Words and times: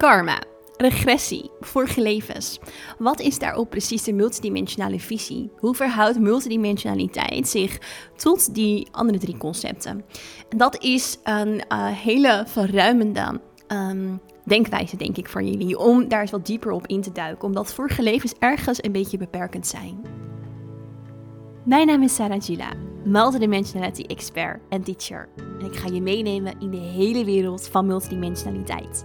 Karma, 0.00 0.38
regressie, 0.76 1.50
vorige 1.60 2.00
levens. 2.00 2.58
Wat 2.98 3.20
is 3.20 3.38
daarop 3.38 3.70
precies 3.70 4.02
de 4.02 4.12
multidimensionale 4.12 5.00
visie? 5.00 5.50
Hoe 5.56 5.74
verhoudt 5.74 6.18
multidimensionaliteit 6.18 7.48
zich 7.48 7.78
tot 8.16 8.54
die 8.54 8.88
andere 8.90 9.18
drie 9.18 9.36
concepten? 9.36 10.04
En 10.48 10.58
dat 10.58 10.82
is 10.82 11.18
een 11.22 11.62
uh, 11.72 11.86
hele 11.86 12.44
verruimende 12.46 13.40
um, 13.68 14.20
denkwijze, 14.44 14.96
denk 14.96 15.16
ik, 15.16 15.28
voor 15.28 15.42
jullie. 15.42 15.78
Om 15.78 16.08
daar 16.08 16.20
eens 16.20 16.30
wat 16.30 16.46
dieper 16.46 16.70
op 16.70 16.86
in 16.86 17.02
te 17.02 17.12
duiken. 17.12 17.44
Omdat 17.44 17.74
vorige 17.74 18.02
levens 18.02 18.34
ergens 18.38 18.84
een 18.84 18.92
beetje 18.92 19.18
beperkend 19.18 19.66
zijn. 19.66 20.00
Mijn 21.64 21.86
naam 21.86 22.02
is 22.02 22.14
Sarah 22.14 22.42
Gila, 22.42 22.72
multidimensionality 23.04 24.02
expert 24.02 24.60
en 24.68 24.82
teacher. 24.82 25.28
En 25.58 25.66
ik 25.66 25.76
ga 25.76 25.88
je 25.88 26.02
meenemen 26.02 26.60
in 26.60 26.70
de 26.70 26.76
hele 26.76 27.24
wereld 27.24 27.68
van 27.68 27.86
multidimensionaliteit. 27.86 29.04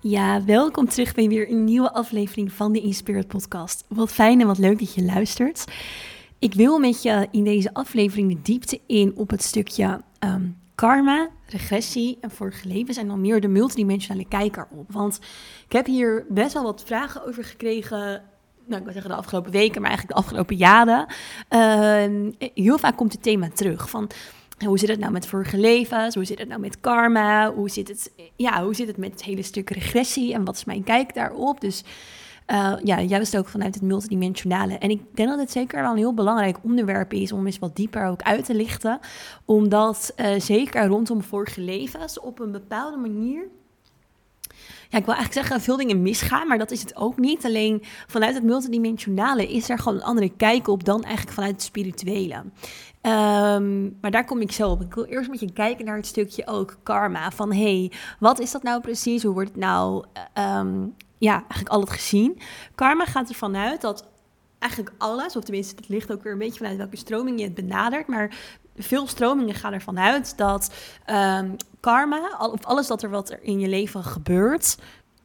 Ja, 0.00 0.44
welkom 0.44 0.88
terug 0.88 1.14
bij 1.14 1.28
weer 1.28 1.50
een 1.50 1.64
nieuwe 1.64 1.92
aflevering 1.92 2.52
van 2.52 2.72
de 2.72 2.80
Inspirit 2.80 3.26
Podcast. 3.26 3.84
Wat 3.88 4.12
fijn 4.12 4.40
en 4.40 4.46
wat 4.46 4.58
leuk 4.58 4.78
dat 4.78 4.94
je 4.94 5.04
luistert. 5.04 5.64
Ik 6.38 6.54
wil 6.54 6.78
met 6.78 7.02
je 7.02 7.28
in 7.30 7.44
deze 7.44 7.74
aflevering 7.74 8.32
de 8.32 8.42
diepte 8.42 8.80
in 8.86 9.12
op 9.16 9.30
het 9.30 9.42
stukje 9.42 10.00
ehm, 10.18 10.42
karma, 10.74 11.28
regressie 11.46 12.18
en 12.20 12.30
vorige 12.30 12.68
levens 12.68 12.96
en 12.96 13.06
dan 13.06 13.20
meer 13.20 13.40
de 13.40 13.48
multidimensionale 13.48 14.28
kijker 14.28 14.66
op. 14.70 14.92
Want 14.92 15.20
ik 15.64 15.72
heb 15.72 15.86
hier 15.86 16.26
best 16.28 16.52
wel 16.52 16.62
wat 16.62 16.82
vragen 16.84 17.26
over 17.26 17.44
gekregen 17.44 18.22
nou, 18.66 18.78
ik 18.78 18.84
wil 18.84 18.92
zeggen 18.92 19.10
de 19.10 19.16
afgelopen 19.16 19.52
weken, 19.52 19.80
maar 19.80 19.90
eigenlijk 19.90 20.18
de 20.18 20.24
afgelopen 20.24 20.56
jaren. 20.56 21.06
Uh, 21.50 22.30
heel 22.54 22.78
vaak 22.78 22.96
komt 22.96 23.12
het 23.12 23.22
thema 23.22 23.48
terug 23.54 23.90
van 23.90 24.10
hoe 24.66 24.78
zit 24.78 24.88
het 24.88 24.98
nou 24.98 25.12
met 25.12 25.26
vorige 25.26 25.58
levens? 25.58 26.14
Hoe 26.14 26.24
zit 26.24 26.38
het 26.38 26.48
nou 26.48 26.60
met 26.60 26.80
karma? 26.80 27.52
Hoe 27.52 27.68
zit 27.70 27.88
het, 27.88 28.12
ja, 28.36 28.64
hoe 28.64 28.74
zit 28.74 28.86
het 28.86 28.96
met 28.96 29.10
het 29.10 29.24
hele 29.24 29.42
stuk 29.42 29.70
regressie? 29.70 30.34
En 30.34 30.44
wat 30.44 30.56
is 30.56 30.64
mijn 30.64 30.84
kijk 30.84 31.14
daarop? 31.14 31.60
Dus 31.60 31.84
uh, 32.46 32.72
ja, 32.82 33.00
juist 33.00 33.36
ook 33.36 33.48
vanuit 33.48 33.74
het 33.74 33.82
multidimensionale. 33.82 34.78
En 34.78 34.90
ik 34.90 35.00
denk 35.14 35.28
dat 35.28 35.38
het 35.38 35.50
zeker 35.50 35.82
wel 35.82 35.90
een 35.90 35.96
heel 35.96 36.14
belangrijk 36.14 36.58
onderwerp 36.62 37.12
is 37.12 37.32
om 37.32 37.46
eens 37.46 37.58
wat 37.58 37.76
dieper 37.76 38.06
ook 38.06 38.22
uit 38.22 38.44
te 38.44 38.54
lichten. 38.54 38.98
Omdat 39.44 40.12
uh, 40.16 40.40
zeker 40.40 40.86
rondom 40.86 41.22
vorige 41.22 41.60
levens 41.60 42.20
op 42.20 42.40
een 42.40 42.52
bepaalde 42.52 42.96
manier 42.96 43.48
ja, 44.90 44.98
ik 44.98 45.04
wil 45.04 45.14
eigenlijk 45.14 45.46
zeggen, 45.46 45.64
veel 45.64 45.76
dingen 45.76 46.02
misgaan, 46.02 46.48
maar 46.48 46.58
dat 46.58 46.70
is 46.70 46.80
het 46.80 46.96
ook 46.96 47.18
niet. 47.18 47.44
Alleen 47.44 47.82
vanuit 48.06 48.34
het 48.34 48.44
multidimensionale 48.44 49.46
is 49.46 49.68
er 49.68 49.78
gewoon 49.78 49.98
een 49.98 50.04
andere 50.04 50.30
kijk 50.36 50.68
op 50.68 50.84
dan 50.84 51.02
eigenlijk 51.02 51.34
vanuit 51.34 51.52
het 51.52 51.62
spirituele. 51.62 52.44
Um, 53.08 53.96
maar 54.00 54.10
daar 54.10 54.24
kom 54.24 54.40
ik 54.40 54.52
zo 54.52 54.70
op. 54.70 54.80
Ik 54.80 54.94
wil 54.94 55.04
eerst 55.04 55.30
met 55.30 55.40
je 55.40 55.52
kijken 55.52 55.84
naar 55.84 55.96
het 55.96 56.06
stukje 56.06 56.46
ook 56.46 56.76
karma. 56.82 57.30
Van 57.30 57.52
hey, 57.52 57.92
wat 58.20 58.38
is 58.38 58.50
dat 58.50 58.62
nou 58.62 58.80
precies? 58.80 59.22
Hoe 59.22 59.32
wordt 59.32 59.48
het 59.48 59.58
nou, 59.58 60.04
um, 60.34 60.94
ja, 61.18 61.34
eigenlijk 61.34 61.68
al 61.68 61.80
het 61.80 61.90
gezien? 61.90 62.38
Karma 62.74 63.04
gaat 63.04 63.28
ervan 63.28 63.56
uit 63.56 63.80
dat 63.80 64.06
eigenlijk 64.58 64.94
alles, 64.98 65.36
of 65.36 65.44
tenminste, 65.44 65.74
het 65.76 65.88
ligt 65.88 66.12
ook 66.12 66.22
weer 66.22 66.32
een 66.32 66.38
beetje 66.38 66.58
vanuit 66.58 66.76
welke 66.76 66.96
stroming 66.96 67.38
je 67.38 67.44
het 67.44 67.54
benadert, 67.54 68.06
maar 68.06 68.36
veel 68.76 69.06
stromingen 69.06 69.54
gaan 69.54 69.72
ervan 69.72 69.98
uit 69.98 70.36
dat 70.36 70.74
um, 71.10 71.56
karma, 71.80 72.36
of 72.38 72.64
alles 72.64 72.86
dat 72.86 73.02
er 73.02 73.10
wat 73.10 73.30
er 73.30 73.42
in 73.42 73.60
je 73.60 73.68
leven 73.68 74.04
gebeurt, 74.04 74.78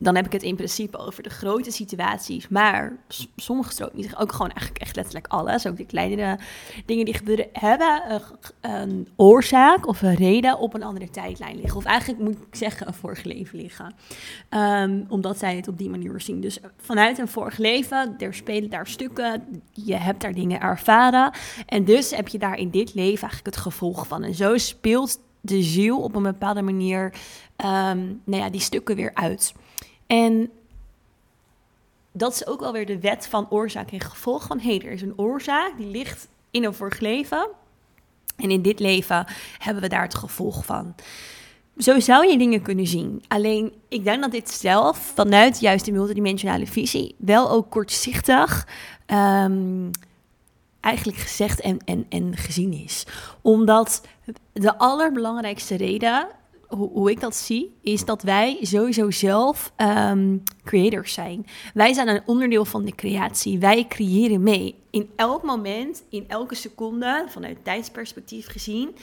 dan 0.04 0.16
heb 0.16 0.26
ik 0.26 0.32
het 0.32 0.44
in 0.44 0.56
principe 0.56 0.98
over 0.98 1.24
de 1.24 1.30
grote 1.30 1.72
situaties. 1.72 2.48
Maar 2.48 2.98
sommige 3.36 3.72
stromingen 3.72 4.04
zeggen 4.04 4.22
ook 4.22 4.32
gewoon 4.32 4.52
eigenlijk 4.52 4.82
echt 4.82 4.96
letterlijk 4.96 5.28
alles. 5.28 5.68
Ook 5.68 5.78
de 5.78 5.86
kleinere 5.86 6.40
dingen 6.86 7.06
die 7.06 7.14
gebeuren, 7.14 7.48
hebben 7.54 8.22
een, 8.62 9.08
oorzaak 9.16 9.88
of 9.88 10.02
een 10.02 10.16
reden 10.16 10.60
op 10.60 10.74
een 10.74 10.84
andere 10.84 11.10
tijdlijn 11.10 11.56
liggen. 11.56 11.78
Of 11.78 11.86
eigenlijk 11.86 12.22
moet 12.22 12.34
ik 12.34 12.56
zeggen 12.56 12.88
een 12.88 12.94
vorig 12.94 13.24
leven 13.24 13.60
liggen. 13.60 13.94
Um, 14.50 15.06
omdat 15.10 15.38
zij 15.38 15.56
het 15.56 15.68
op 15.68 15.78
die 15.78 15.90
manier 15.90 16.22
zien. 16.22 16.42
Dus 16.42 16.60
vanuit 16.78 17.18
een 17.18 17.28
vorig 17.28 17.58
leven, 17.58 18.16
er 18.18 18.34
spelen 18.34 18.70
daar 18.70 18.88
stukken. 18.88 19.62
Je 19.72 19.96
hebt 19.96 20.22
daar 20.22 20.34
dingen 20.34 20.62
ervaren. 20.62 21.32
En 21.66 21.84
dus 21.84 22.12
heb 22.12 22.28
je 22.28 22.38
daar 22.38 22.58
in 22.58 22.70
dit 22.70 22.94
leven 22.94 23.22
eigenlijk 23.22 23.56
het 23.56 23.66
gevolg 23.66 24.08
van. 24.08 24.24
En 24.24 24.36
zo 24.36 24.58
speelt 24.58 25.20
de 25.42 25.62
ziel 25.64 26.02
op 26.02 26.16
een 26.16 26.24
bepaalde 26.24 26.62
manier 26.62 27.14
um, 27.58 28.22
nou 28.24 28.44
ja, 28.44 28.50
die 28.50 28.62
stukken 28.62 28.96
weer 28.96 29.12
uit. 29.14 29.54
En 30.08 30.52
dat 32.12 32.34
is 32.34 32.48
ook 32.48 32.62
alweer 32.62 32.86
de 32.86 33.00
wet 33.00 33.28
van 33.28 33.50
oorzaak 33.50 33.92
en 33.92 34.00
gevolg. 34.00 34.48
Van 34.48 34.60
hé, 34.60 34.76
hey, 34.76 34.86
er 34.86 34.92
is 34.92 35.02
een 35.02 35.18
oorzaak 35.18 35.78
die 35.78 35.88
ligt 35.88 36.28
in 36.52 36.64
een 36.64 36.74
vorig 36.74 37.00
leven. 37.00 37.48
En 38.36 38.52
in 38.52 38.62
dit 38.62 38.80
leven 38.80 39.28
hebben 39.58 39.84
we 39.84 39.90
daar 39.90 40.04
het 40.04 40.16
gevolg 40.16 40.66
van. 40.66 40.96
Zo 41.78 42.00
zou 42.00 42.28
je 42.28 42.38
dingen 42.38 42.62
kunnen 42.62 42.88
zien. 42.88 43.24
Alleen, 43.28 43.74
ik 43.88 44.04
denk 44.04 44.22
dat 44.22 44.32
dit 44.32 44.50
zelf 44.50 44.98
vanuit 44.98 45.60
juist 45.60 45.86
de 45.86 45.92
multidimensionale 45.92 46.68
visie 46.68 47.16
wel 47.18 47.50
ook 47.50 47.70
kortzichtig 47.70 48.68
um, 49.08 49.90
eigenlijk 50.80 51.18
gezegd 51.18 51.62
en, 51.62 51.78
en, 51.86 52.06
en 52.10 52.38
gezien 52.38 52.74
is. 52.74 53.06
Omdat 53.42 54.02
de 54.54 54.78
allerbelangrijkste 54.78 55.76
reden 55.76 56.28
hoe, 56.76 56.90
hoe, 56.90 57.12
ik 57.12 57.20
dat 57.20 57.36
zie, 57.36 57.76
is 57.82 58.06
dat 58.06 58.22
wij 58.22 58.58
sowieso 58.62 59.12
zelf 59.12 59.74
um, 59.78 60.44
creators 60.64 61.14
zijn. 61.14 61.46
Wij 61.74 61.94
zijn 61.94 62.08
een 62.08 62.22
onderdeel 62.26 62.66
van 62.66 62.86
de 62.86 62.96
creatie. 62.96 63.60
Wij 63.60 63.86
creëren 63.88 64.44
mee. 64.44 64.76
In 64.90 65.10
elk 65.16 65.44
moment, 65.44 66.04
in 66.10 66.26
elke 66.28 66.56
seconde, 66.56 67.26
vanuit 67.28 67.58
tijdsperspectief 67.64 68.48
gezien. 68.48 68.96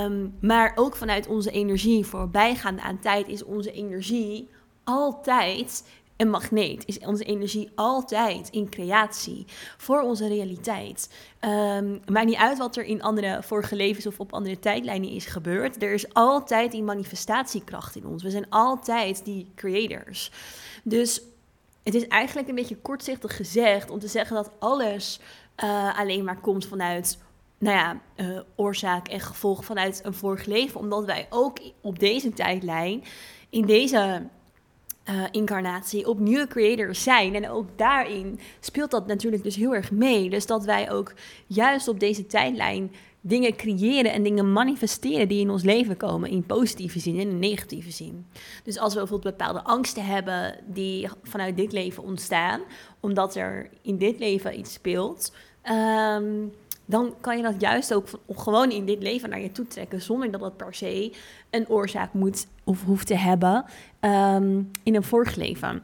Um, 0.00 0.34
maar 0.40 0.72
ook 0.74 0.96
vanuit 0.96 1.26
onze 1.26 1.50
energie, 1.50 2.04
voorbijgaande 2.06 2.82
aan 2.82 2.98
tijd, 2.98 3.28
is 3.28 3.44
onze 3.44 3.72
energie 3.72 4.48
altijd 4.84 5.84
een 6.16 6.30
magneet 6.30 6.86
is 6.86 6.98
onze 6.98 7.24
energie 7.24 7.70
altijd 7.74 8.48
in 8.50 8.68
creatie 8.68 9.44
voor 9.76 10.00
onze 10.00 10.28
realiteit. 10.28 11.10
Um, 11.40 12.00
maakt 12.12 12.26
niet 12.26 12.36
uit 12.36 12.58
wat 12.58 12.76
er 12.76 12.84
in 12.84 13.02
andere 13.02 13.42
vorige 13.42 13.76
levens 13.76 14.06
of 14.06 14.20
op 14.20 14.32
andere 14.32 14.58
tijdlijnen 14.58 15.10
is 15.10 15.26
gebeurd. 15.26 15.82
Er 15.82 15.92
is 15.92 16.14
altijd 16.14 16.72
die 16.72 16.82
manifestatiekracht 16.82 17.96
in 17.96 18.06
ons. 18.06 18.22
We 18.22 18.30
zijn 18.30 18.50
altijd 18.50 19.24
die 19.24 19.52
creators. 19.54 20.30
Dus 20.82 21.22
het 21.82 21.94
is 21.94 22.08
eigenlijk 22.08 22.48
een 22.48 22.54
beetje 22.54 22.76
kortzichtig 22.76 23.36
gezegd 23.36 23.90
om 23.90 23.98
te 23.98 24.08
zeggen 24.08 24.36
dat 24.36 24.50
alles 24.58 25.20
uh, 25.64 25.98
alleen 25.98 26.24
maar 26.24 26.40
komt 26.40 26.66
vanuit 26.66 27.18
nou 27.58 27.76
ja, 27.76 28.00
uh, 28.16 28.40
oorzaak 28.56 29.08
en 29.08 29.20
gevolg 29.20 29.64
vanuit 29.64 30.00
een 30.04 30.14
vorig 30.14 30.44
leven. 30.44 30.80
Omdat 30.80 31.04
wij 31.04 31.26
ook 31.30 31.58
op 31.80 31.98
deze 31.98 32.32
tijdlijn, 32.32 33.04
in 33.48 33.66
deze 33.66 34.28
uh, 35.10 35.24
incarnatie 35.30 36.08
opnieuw 36.08 36.46
creators 36.46 37.02
zijn. 37.02 37.34
En 37.34 37.50
ook 37.50 37.68
daarin 37.76 38.40
speelt 38.60 38.90
dat 38.90 39.06
natuurlijk 39.06 39.42
dus 39.42 39.56
heel 39.56 39.74
erg 39.74 39.90
mee. 39.90 40.30
Dus 40.30 40.46
dat 40.46 40.64
wij 40.64 40.90
ook 40.90 41.12
juist 41.46 41.88
op 41.88 42.00
deze 42.00 42.26
tijdlijn 42.26 42.92
dingen 43.26 43.56
creëren 43.56 44.12
en 44.12 44.22
dingen 44.22 44.52
manifesteren 44.52 45.28
die 45.28 45.40
in 45.40 45.50
ons 45.50 45.62
leven 45.62 45.96
komen, 45.96 46.30
in 46.30 46.46
positieve 46.46 46.98
zin 46.98 47.14
en 47.18 47.28
in 47.28 47.38
negatieve 47.38 47.90
zin. 47.90 48.26
Dus 48.64 48.78
als 48.78 48.92
we 48.92 48.98
bijvoorbeeld 48.98 49.36
bepaalde 49.36 49.64
angsten 49.64 50.04
hebben 50.04 50.58
die 50.66 51.08
vanuit 51.22 51.56
dit 51.56 51.72
leven 51.72 52.02
ontstaan, 52.02 52.60
omdat 53.00 53.34
er 53.34 53.70
in 53.82 53.98
dit 53.98 54.18
leven 54.18 54.58
iets 54.58 54.72
speelt. 54.72 55.32
Um, 55.70 56.52
dan 56.86 57.14
kan 57.20 57.36
je 57.36 57.42
dat 57.42 57.60
juist 57.60 57.94
ook 57.94 58.08
gewoon 58.28 58.70
in 58.70 58.86
dit 58.86 59.02
leven 59.02 59.30
naar 59.30 59.40
je 59.40 59.52
toe 59.52 59.66
trekken, 59.66 60.02
zonder 60.02 60.30
dat 60.30 60.40
het 60.40 60.56
per 60.56 60.74
se 60.74 61.12
een 61.50 61.68
oorzaak 61.68 62.12
moet 62.12 62.46
of 62.64 62.82
hoeft 62.82 63.06
te 63.06 63.16
hebben 63.16 63.64
um, 64.00 64.70
in 64.82 64.94
een 64.94 65.02
vorig 65.02 65.34
leven. 65.34 65.82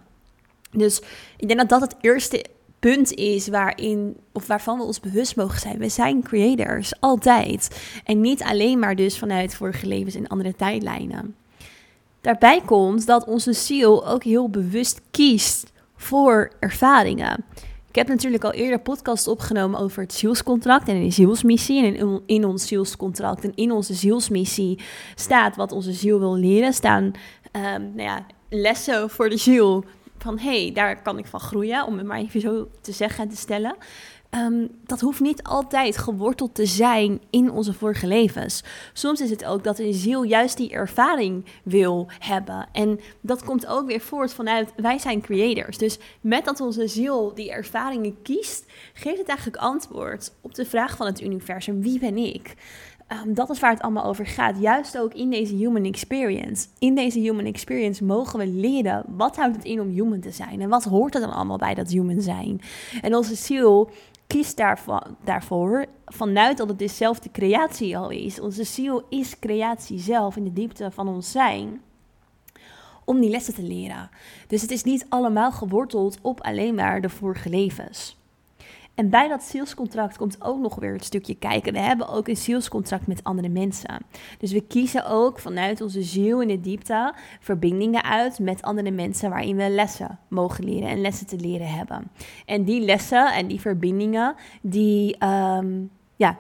Dus 0.71 1.03
ik 1.37 1.47
denk 1.47 1.61
dat 1.61 1.69
dat 1.69 1.81
het 1.81 1.97
eerste 2.01 2.45
punt 2.79 3.13
is 3.13 3.49
waarin, 3.49 4.17
of 4.33 4.47
waarvan 4.47 4.79
we 4.79 4.85
ons 4.85 5.01
bewust 5.01 5.37
mogen 5.37 5.61
zijn. 5.61 5.79
We 5.79 5.89
zijn 5.89 6.23
creators, 6.23 7.01
altijd. 7.01 7.81
En 8.05 8.21
niet 8.21 8.43
alleen 8.43 8.79
maar 8.79 8.97
dus 8.97 9.19
vanuit 9.19 9.55
vorige 9.55 9.87
levens 9.87 10.15
en 10.15 10.27
andere 10.27 10.55
tijdlijnen. 10.55 11.35
Daarbij 12.21 12.61
komt 12.65 13.07
dat 13.07 13.25
onze 13.25 13.53
ziel 13.53 14.09
ook 14.09 14.25
heel 14.25 14.51
bewust 14.51 15.01
kiest 15.11 15.73
voor 15.97 16.53
ervaringen. 16.59 17.45
Ik 17.91 17.97
heb 17.97 18.09
natuurlijk 18.09 18.45
al 18.45 18.53
eerder 18.53 18.81
podcast 18.81 19.27
opgenomen 19.27 19.81
over 19.81 20.03
het 20.03 20.13
zielscontract 20.13 20.89
en 20.89 21.03
de 21.03 21.11
zielsmissie. 21.11 21.85
En 21.85 22.23
in, 22.27 22.45
ons 22.45 22.67
zielscontract 22.67 23.45
en 23.45 23.53
in 23.55 23.73
onze 23.73 23.95
zielsmissie 23.95 24.79
staat 25.15 25.57
wat 25.57 25.73
onze 25.73 25.93
ziel 25.93 26.19
wil 26.19 26.37
leren. 26.37 26.73
Staan 26.73 27.05
um, 27.05 27.13
nou 27.95 28.03
ja, 28.03 28.27
lessen 28.49 29.11
voor 29.11 29.29
de 29.29 29.37
ziel 29.37 29.85
van 30.19 30.39
hé, 30.39 30.63
hey, 30.63 30.73
daar 30.73 31.03
kan 31.03 31.19
ik 31.19 31.27
van 31.27 31.41
groeien, 31.41 31.87
om 31.87 31.99
het 31.99 32.07
maar 32.07 32.19
even 32.19 32.41
zo 32.41 32.69
te 32.81 32.93
zeggen 32.93 33.25
en 33.25 33.31
te 33.31 33.37
stellen. 33.37 33.77
Ehm, 34.31 34.67
dat 34.87 35.01
hoeft 35.01 35.21
niet 35.21 35.43
altijd 35.43 35.97
geworteld 35.97 36.55
te 36.55 36.67
zijn 36.67 37.21
in 37.31 37.51
onze 37.51 37.73
vorige 37.73 38.07
levens. 38.07 38.65
Soms 38.93 39.21
is 39.21 39.31
het 39.31 39.45
ook 39.45 39.65
dat 39.65 39.79
een 39.79 39.95
ziel 39.95 40.23
juist 40.23 40.57
die 40.57 40.71
ervaring 40.71 41.45
wil 41.63 42.07
hebben. 42.19 42.69
En 42.73 43.01
dat 43.21 43.45
komt 43.45 43.67
ook 43.67 43.87
weer 43.87 44.01
voort 44.01 44.33
vanuit 44.33 44.73
wij 44.77 44.99
zijn 44.99 45.21
creators. 45.21 45.79
Dus 45.79 45.99
met 46.21 46.45
dat 46.45 46.61
onze 46.61 46.89
ziel 46.89 47.35
die 47.35 47.53
ervaringen 47.53 48.23
kiest, 48.23 48.65
geeft 48.93 49.19
het 49.19 49.29
eigenlijk 49.29 49.63
antwoord 49.63 50.33
op 50.41 50.55
de 50.55 50.65
vraag 50.65 50.97
van 50.97 51.07
het 51.07 51.21
universum: 51.21 51.83
wie 51.83 51.99
ben 51.99 52.17
ik? 52.17 52.55
Um, 53.13 53.35
dat 53.35 53.51
is 53.51 53.61
waar 53.61 53.71
het 53.71 53.83
allemaal 53.83 54.05
over 54.05 54.27
gaat. 54.27 54.59
Juist 54.59 54.99
ook 54.99 55.15
in 55.15 55.31
deze 55.31 55.55
human 55.55 55.85
experience. 55.85 56.67
In 56.79 56.95
deze 56.95 57.19
human 57.19 57.45
experience 57.45 58.05
mogen 58.05 58.39
we 58.39 58.47
leren 58.47 59.05
wat 59.09 59.37
houdt 59.37 59.57
het 59.57 59.65
in 59.65 59.81
om 59.81 59.89
human 59.89 60.21
te 60.21 60.31
zijn. 60.31 60.61
En 60.61 60.69
wat 60.69 60.85
hoort 60.85 61.15
er 61.15 61.21
dan 61.21 61.33
allemaal 61.33 61.57
bij 61.57 61.75
dat 61.75 61.91
human 61.91 62.21
zijn. 62.21 62.61
En 63.03 63.17
onze 63.17 63.35
ziel 63.35 63.91
kies 64.31 64.55
daarvoor 65.25 65.87
vanuit 66.07 66.57
dat 66.57 66.69
het 66.69 66.79
dezelfde 66.79 67.31
creatie 67.31 67.99
al 67.99 68.11
is. 68.11 68.41
Onze 68.41 68.65
ziel 68.65 69.03
is 69.09 69.39
creatie 69.39 69.99
zelf 69.99 70.37
in 70.37 70.45
de 70.45 70.53
diepte 70.53 70.91
van 70.91 71.09
ons 71.09 71.31
zijn. 71.31 71.83
Om 73.05 73.21
die 73.21 73.31
lessen 73.31 73.55
te 73.55 73.63
leren. 73.63 74.11
Dus 74.47 74.63
het 74.63 74.71
is 74.71 74.83
niet 74.83 75.07
allemaal 75.09 75.53
geworteld 75.53 76.19
op 76.23 76.41
alleen 76.41 76.75
maar 76.75 77.01
de 77.01 77.09
vorige 77.09 77.49
levens. 77.49 78.20
En 79.01 79.09
bij 79.09 79.29
dat 79.29 79.43
salescontract 79.43 80.17
komt 80.17 80.37
ook 80.45 80.59
nog 80.59 80.75
weer 80.75 80.93
het 80.93 81.05
stukje 81.05 81.35
kijken. 81.35 81.73
We 81.73 81.79
hebben 81.79 82.09
ook 82.09 82.29
een 82.29 82.37
salescontract 82.37 83.07
met 83.07 83.25
andere 83.25 83.49
mensen. 83.49 83.99
Dus 84.39 84.53
we 84.53 84.61
kiezen 84.61 85.07
ook 85.07 85.39
vanuit 85.39 85.81
onze 85.81 86.03
ziel 86.03 86.43
in 86.43 86.49
de 86.49 86.61
diepte 86.61 87.15
verbindingen 87.41 88.05
uit 88.05 88.39
met 88.39 88.63
andere 88.63 88.91
mensen 88.91 89.31
waarin 89.31 89.57
we 89.57 89.69
lessen 89.69 90.19
mogen 90.29 90.65
leren 90.65 90.89
en 90.89 91.01
lessen 91.01 91.27
te 91.27 91.37
leren 91.37 91.69
hebben. 91.69 92.11
En 92.47 92.65
die 92.65 92.81
lessen 92.81 93.33
en 93.33 93.47
die 93.47 93.61
verbindingen, 93.61 94.35
die, 94.63 95.17
ehm, 95.19 95.83
ja, 96.17 96.39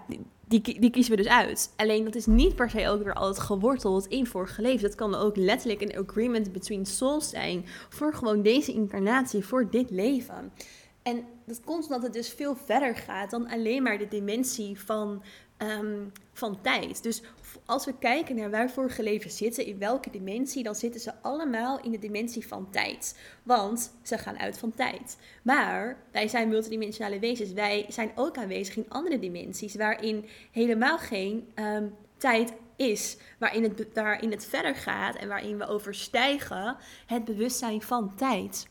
die, 0.49 0.81
die, 0.81 0.91
kiezen 0.91 1.17
we 1.17 1.23
dus 1.23 1.33
uit. 1.33 1.73
Alleen 1.77 2.05
dat 2.05 2.15
is 2.15 2.27
niet 2.27 2.55
per 2.55 2.71
se 2.71 2.89
ook 2.89 3.05
weer 3.05 3.15
altijd 3.15 3.47
geworteld 3.47 4.07
in 4.07 4.27
vorige 4.27 4.63
leven. 4.63 4.83
Dat 4.83 4.95
kan 4.95 5.15
ook 5.15 5.37
letterlijk 5.37 5.81
een 5.81 6.07
agreement 6.09 6.53
between 6.53 6.87
souls 6.87 7.31
zijn 7.31 7.65
voor 7.89 8.15
gewoon 8.15 8.43
deze 8.43 8.73
incarnatie, 8.73 9.45
voor 9.45 9.71
dit 9.71 9.91
leven. 9.91 10.53
En 11.03 11.25
dat 11.45 11.61
komt 11.65 11.85
omdat 11.85 12.03
het 12.03 12.13
dus 12.13 12.29
veel 12.29 12.57
verder 12.57 12.97
gaat 12.97 13.31
dan 13.31 13.49
alleen 13.49 13.83
maar 13.83 13.99
de 13.99 14.09
dimensie 14.09 14.81
van, 14.81 15.23
ehm, 15.57 16.05
van 16.33 16.61
tijd. 16.61 17.03
Dus 17.03 17.23
als 17.65 17.85
we 17.85 17.99
kijken 17.99 18.37
naar 18.37 18.51
waar 18.51 18.71
vorige 18.71 19.31
zitten, 19.31 19.67
in 19.67 19.79
welke 19.79 20.11
dimensie, 20.11 20.63
dan 20.63 20.75
zitten 20.75 21.01
ze 21.01 21.23
allemaal 21.23 21.81
in 21.81 21.91
de 21.91 21.99
dimensie 21.99 22.47
van 22.47 22.71
tijd. 22.71 23.19
Want 23.43 23.93
ze 24.03 24.19
gaan 24.19 24.39
uit 24.39 24.59
van 24.59 24.75
tijd. 24.75 25.17
Maar 25.43 26.05
wij 26.13 26.29
zijn 26.29 26.49
multidimensionale 26.49 27.19
wezens. 27.19 27.53
Wij 27.53 27.87
zijn 27.89 28.13
ook 28.15 28.37
aanwezig 28.37 28.77
in 28.77 28.89
andere 28.89 29.19
dimensies 29.19 29.75
waarin 29.75 30.25
helemaal 30.51 30.99
geen 30.99 31.49
ehm, 31.55 31.87
tijd 32.17 32.53
is. 32.77 33.17
Waarin 33.39 33.63
het, 33.63 33.87
waarin 33.95 34.31
het 34.31 34.47
verder 34.47 34.77
gaat 34.77 35.17
en 35.17 35.29
waarin 35.29 35.59
we 35.59 35.67
overstijgen 35.67 36.77
het 37.07 37.25
bewustzijn 37.25 37.83
van 37.83 38.15
tijd. 38.15 38.70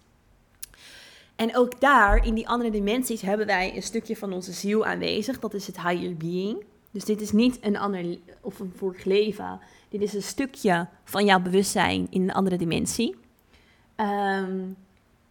En 1.40 1.56
ook 1.56 1.80
daar, 1.80 2.26
in 2.26 2.34
die 2.34 2.48
andere 2.48 2.72
dimensies, 2.72 3.22
hebben 3.22 3.46
wij 3.46 3.76
een 3.76 3.84
stukje 3.84 4.16
van 4.16 4.34
onze 4.34 4.52
ziel 4.52 4.86
aanwezig. 4.86 5.40
Dat 5.40 5.54
is 5.54 5.68
het 5.68 5.82
higher 5.82 6.18
being. 6.18 6.64
Dus 6.92 7.06
dit 7.06 7.22
is 7.22 7.32
niet 7.32 7.58
een 7.62 7.78
ander 7.78 8.18
of 8.42 8.60
een 8.60 8.74
vorig 8.76 9.04
leven. 9.04 9.60
Dit 9.90 10.02
is 10.02 10.14
een 10.14 10.24
stukje 10.24 10.88
van 11.04 11.26
jouw 11.26 11.40
bewustzijn 11.40 12.08
in 12.10 12.22
een 12.22 12.34
andere 12.34 12.58
dimensie. 12.58 13.16
Ehm, 13.96 14.58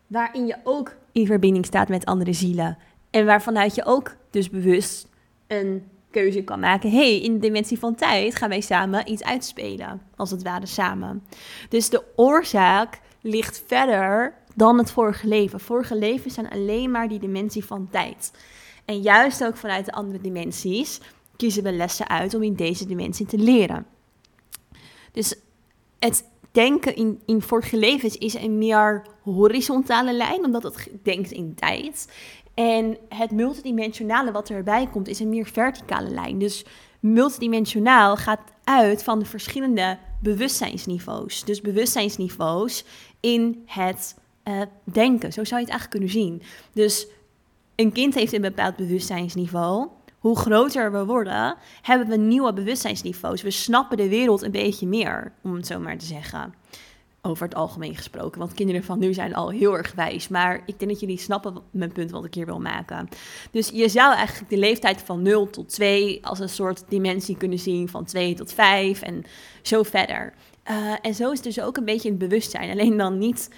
waarin 0.06 0.46
je 0.46 0.56
ook 0.64 0.96
in 1.12 1.26
verbinding 1.26 1.66
staat 1.66 1.88
met 1.88 2.04
andere 2.04 2.32
zielen. 2.32 2.78
En 3.10 3.26
waarvanuit 3.26 3.74
je 3.74 3.84
ook 3.84 4.16
dus 4.30 4.50
bewust 4.50 5.08
een 5.46 5.86
keuze 6.10 6.42
kan 6.42 6.60
maken. 6.60 6.90
hey, 6.90 7.20
in 7.20 7.32
de 7.32 7.38
dimensie 7.38 7.78
van 7.78 7.94
tijd 7.94 8.34
gaan 8.34 8.48
wij 8.48 8.60
samen 8.60 9.10
iets 9.10 9.24
uitspelen. 9.24 10.02
Als 10.16 10.30
het 10.30 10.42
ware 10.42 10.66
samen. 10.66 11.22
Dus 11.68 11.90
de 11.90 12.02
oorzaak 12.16 13.00
ligt 13.20 13.62
verder 13.66 14.34
dan 14.58 14.78
het 14.78 14.90
vorige 14.90 15.26
leven. 15.26 15.60
Vorige 15.60 15.96
levens 15.96 16.34
zijn 16.34 16.48
alleen 16.48 16.90
maar 16.90 17.08
die 17.08 17.18
dimensie 17.18 17.64
van 17.64 17.88
tijd. 17.90 18.32
En 18.84 19.00
juist 19.00 19.44
ook 19.44 19.56
vanuit 19.56 19.84
de 19.84 19.92
andere 19.92 20.20
dimensies 20.20 21.00
kiezen 21.36 21.62
we 21.62 21.72
lessen 21.72 22.08
uit 22.08 22.34
om 22.34 22.42
in 22.42 22.54
deze 22.54 22.86
dimensie 22.86 23.26
te 23.26 23.38
leren. 23.38 23.86
Dus 25.12 25.34
het 25.98 26.24
denken 26.52 26.96
in, 26.96 27.20
in 27.26 27.42
vorige 27.42 27.76
levens 27.76 28.16
is 28.16 28.34
een 28.34 28.58
meer 28.58 29.06
horizontale 29.22 30.12
lijn, 30.12 30.44
omdat 30.44 30.62
het 30.62 30.88
denkt 31.02 31.30
in 31.30 31.54
tijd. 31.54 32.12
En 32.54 32.98
het 33.08 33.30
multidimensionale 33.30 34.32
wat 34.32 34.50
erbij 34.50 34.86
komt 34.86 35.08
is 35.08 35.20
een 35.20 35.28
meer 35.28 35.46
verticale 35.46 36.10
lijn. 36.10 36.38
Dus 36.38 36.64
multidimensionaal 37.00 38.16
gaat 38.16 38.52
uit 38.64 39.02
van 39.02 39.18
de 39.18 39.24
verschillende 39.24 39.98
bewustzijnsniveaus. 40.22 41.44
Dus 41.44 41.60
bewustzijnsniveaus 41.60 42.84
in 43.20 43.62
het 43.66 44.14
uh, 44.48 44.62
denken. 44.84 45.32
Zo 45.32 45.44
zou 45.44 45.60
je 45.60 45.66
het 45.66 45.78
eigenlijk 45.78 45.90
kunnen 45.90 46.08
zien. 46.08 46.42
Dus 46.72 47.06
een 47.74 47.92
kind 47.92 48.14
heeft 48.14 48.32
een 48.32 48.40
bepaald 48.40 48.76
bewustzijnsniveau. 48.76 49.88
Hoe 50.18 50.36
groter 50.36 50.92
we 50.92 51.04
worden, 51.04 51.56
hebben 51.82 52.08
we 52.08 52.16
nieuwe 52.16 52.52
bewustzijnsniveaus. 52.52 53.42
We 53.42 53.50
snappen 53.50 53.96
de 53.96 54.08
wereld 54.08 54.42
een 54.42 54.50
beetje 54.50 54.86
meer, 54.86 55.32
om 55.42 55.54
het 55.54 55.66
zo 55.66 55.78
maar 55.78 55.98
te 55.98 56.04
zeggen. 56.04 56.54
Over 57.22 57.44
het 57.44 57.54
algemeen 57.54 57.96
gesproken. 57.96 58.38
Want 58.38 58.54
kinderen 58.54 58.84
van 58.84 58.98
nu 58.98 59.14
zijn 59.14 59.34
al 59.34 59.50
heel 59.50 59.76
erg 59.76 59.92
wijs. 59.92 60.28
Maar 60.28 60.62
ik 60.66 60.78
denk 60.78 60.90
dat 60.90 61.00
jullie 61.00 61.18
snappen 61.18 61.62
mijn 61.70 61.92
punt 61.92 62.10
wat 62.10 62.24
ik 62.24 62.34
hier 62.34 62.46
wil 62.46 62.60
maken. 62.60 63.08
Dus 63.50 63.68
je 63.68 63.88
zou 63.88 64.14
eigenlijk 64.14 64.50
de 64.50 64.58
leeftijd 64.58 65.02
van 65.02 65.22
0 65.22 65.50
tot 65.50 65.68
2 65.68 66.26
als 66.26 66.38
een 66.38 66.48
soort 66.48 66.84
dimensie 66.88 67.36
kunnen 67.36 67.58
zien. 67.58 67.88
Van 67.88 68.04
2 68.04 68.34
tot 68.34 68.52
5 68.52 69.02
en 69.02 69.24
zo 69.62 69.82
verder. 69.82 70.34
Uh, 70.70 70.94
en 71.02 71.14
zo 71.14 71.30
is 71.30 71.40
dus 71.40 71.60
ook 71.60 71.76
een 71.76 71.84
beetje 71.84 72.08
het 72.08 72.18
bewustzijn. 72.18 72.70
Alleen 72.70 72.96
dan 72.96 73.18
niet 73.18 73.50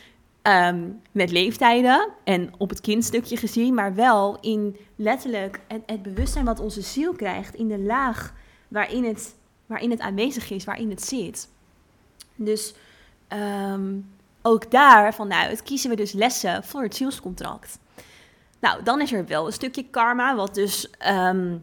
Ehm, 0.43 0.89
met 1.13 1.31
leeftijden 1.31 2.09
en 2.25 2.53
op 2.59 2.69
het 2.69 2.81
kindstukje 2.81 3.37
gezien, 3.37 3.75
maar 3.75 3.95
wel 3.95 4.39
in 4.41 4.77
letterlijk 4.97 5.61
het, 5.87 6.03
bewustzijn 6.03 6.45
wat 6.45 6.61
onze 6.61 6.81
ziel 6.81 7.13
krijgt 7.13 7.55
in 7.55 7.69
de 7.69 7.79
laag 7.79 8.35
waarin 8.69 9.05
het, 9.05 9.35
waarin 9.67 9.91
het 9.91 10.01
aanwezig 10.01 10.51
is, 10.51 10.65
waarin 10.65 10.91
het 10.91 11.03
zit. 11.03 11.49
Dus 12.35 12.75
ehm, 13.29 13.99
ook 14.43 14.71
daar 14.71 15.15
vanuit 15.15 15.63
kiezen 15.63 15.91
we 15.91 15.97
dus 15.97 16.13
lessen 16.13 16.65
voor 16.65 16.83
het 16.83 16.97
zielscontract. 16.97 17.79
Nou, 18.61 18.83
dan 18.83 19.01
is 19.01 19.13
er 19.13 19.27
wel 19.27 19.47
een 19.47 19.53
stukje 19.53 19.85
karma, 19.91 20.37
wat 20.37 20.55
dus 20.55 20.91
ehm, 20.91 21.57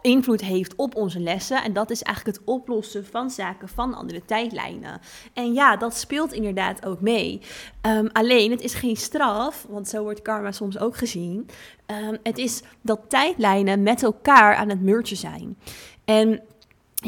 invloed 0.00 0.40
heeft 0.40 0.74
op 0.76 0.96
onze 0.96 1.20
lessen. 1.20 1.62
En 1.62 1.72
dat 1.72 1.90
is 1.90 2.02
eigenlijk 2.02 2.36
het 2.36 2.46
oplossen 2.46 3.06
van 3.06 3.30
zaken 3.30 3.68
van 3.68 3.94
andere 3.94 4.24
tijdlijnen. 4.24 5.00
En 5.32 5.52
ja, 5.52 5.76
dat 5.76 5.96
speelt 5.96 6.32
inderdaad 6.32 6.86
ook 6.86 7.00
mee. 7.00 7.40
Ehm, 7.80 8.06
alleen, 8.12 8.50
het 8.50 8.62
is 8.62 8.74
geen 8.74 8.96
straf, 8.96 9.66
want 9.68 9.88
zo 9.88 10.02
wordt 10.02 10.22
karma 10.22 10.52
soms 10.52 10.78
ook 10.78 10.96
gezien. 10.96 11.48
Um, 11.86 12.18
het 12.22 12.38
is 12.38 12.62
dat 12.80 13.00
tijdlijnen 13.08 13.82
met 13.82 14.02
elkaar 14.02 14.54
aan 14.54 14.68
het 14.68 14.82
mergen 14.82 15.16
zijn. 15.16 15.58
En 16.04 16.42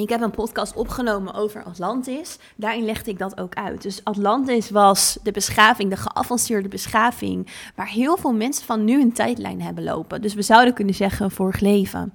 ik 0.03 0.09
heb 0.09 0.21
een 0.21 0.31
podcast 0.31 0.77
opgenomen 0.77 1.35
over 1.35 1.63
Atlantis. 1.63 2.39
Daarin 2.57 2.85
legde 2.85 3.11
ik 3.11 3.19
dat 3.19 3.41
ook 3.41 3.55
uit. 3.55 3.83
Dus 3.83 4.05
Atlantis 4.05 4.71
was 4.71 5.19
de 5.23 5.33
beschaving, 5.33 5.91
de 5.91 5.97
geavanceerde 5.97 6.69
beschaving, 6.69 7.51
waar 7.75 7.89
heel 7.89 8.17
veel 8.17 8.33
mensen 8.33 8.67
van 8.67 8.85
nu 8.85 9.01
een 9.01 9.13
tijdlijn 9.13 9.63
hebben 9.63 9.85
lopen. 9.85 10.23
Dus 10.23 10.35
we 10.35 10.43
zouden 10.43 10.75
kunnen 10.75 10.95
zeggen 10.95 11.31
vorig 11.31 11.61
leven. 11.61 12.13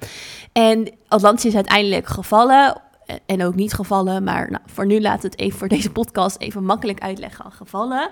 En 0.51 0.91
Atlantis 1.07 1.45
is 1.45 1.55
uiteindelijk 1.55 2.07
gevallen. 2.07 2.81
En 3.25 3.43
ook 3.43 3.55
niet 3.55 3.74
gevallen, 3.74 4.24
maar 4.24 4.51
nou, 4.51 4.63
voor 4.65 4.86
nu 4.86 5.01
laat 5.01 5.24
het 5.24 5.39
even 5.39 5.59
voor 5.59 5.67
deze 5.67 5.91
podcast 5.91 6.39
even 6.39 6.65
makkelijk 6.65 7.00
uitleggen. 7.00 7.51
Gevallen. 7.51 8.09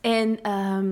En 0.00 0.42
ehm, 0.42 0.88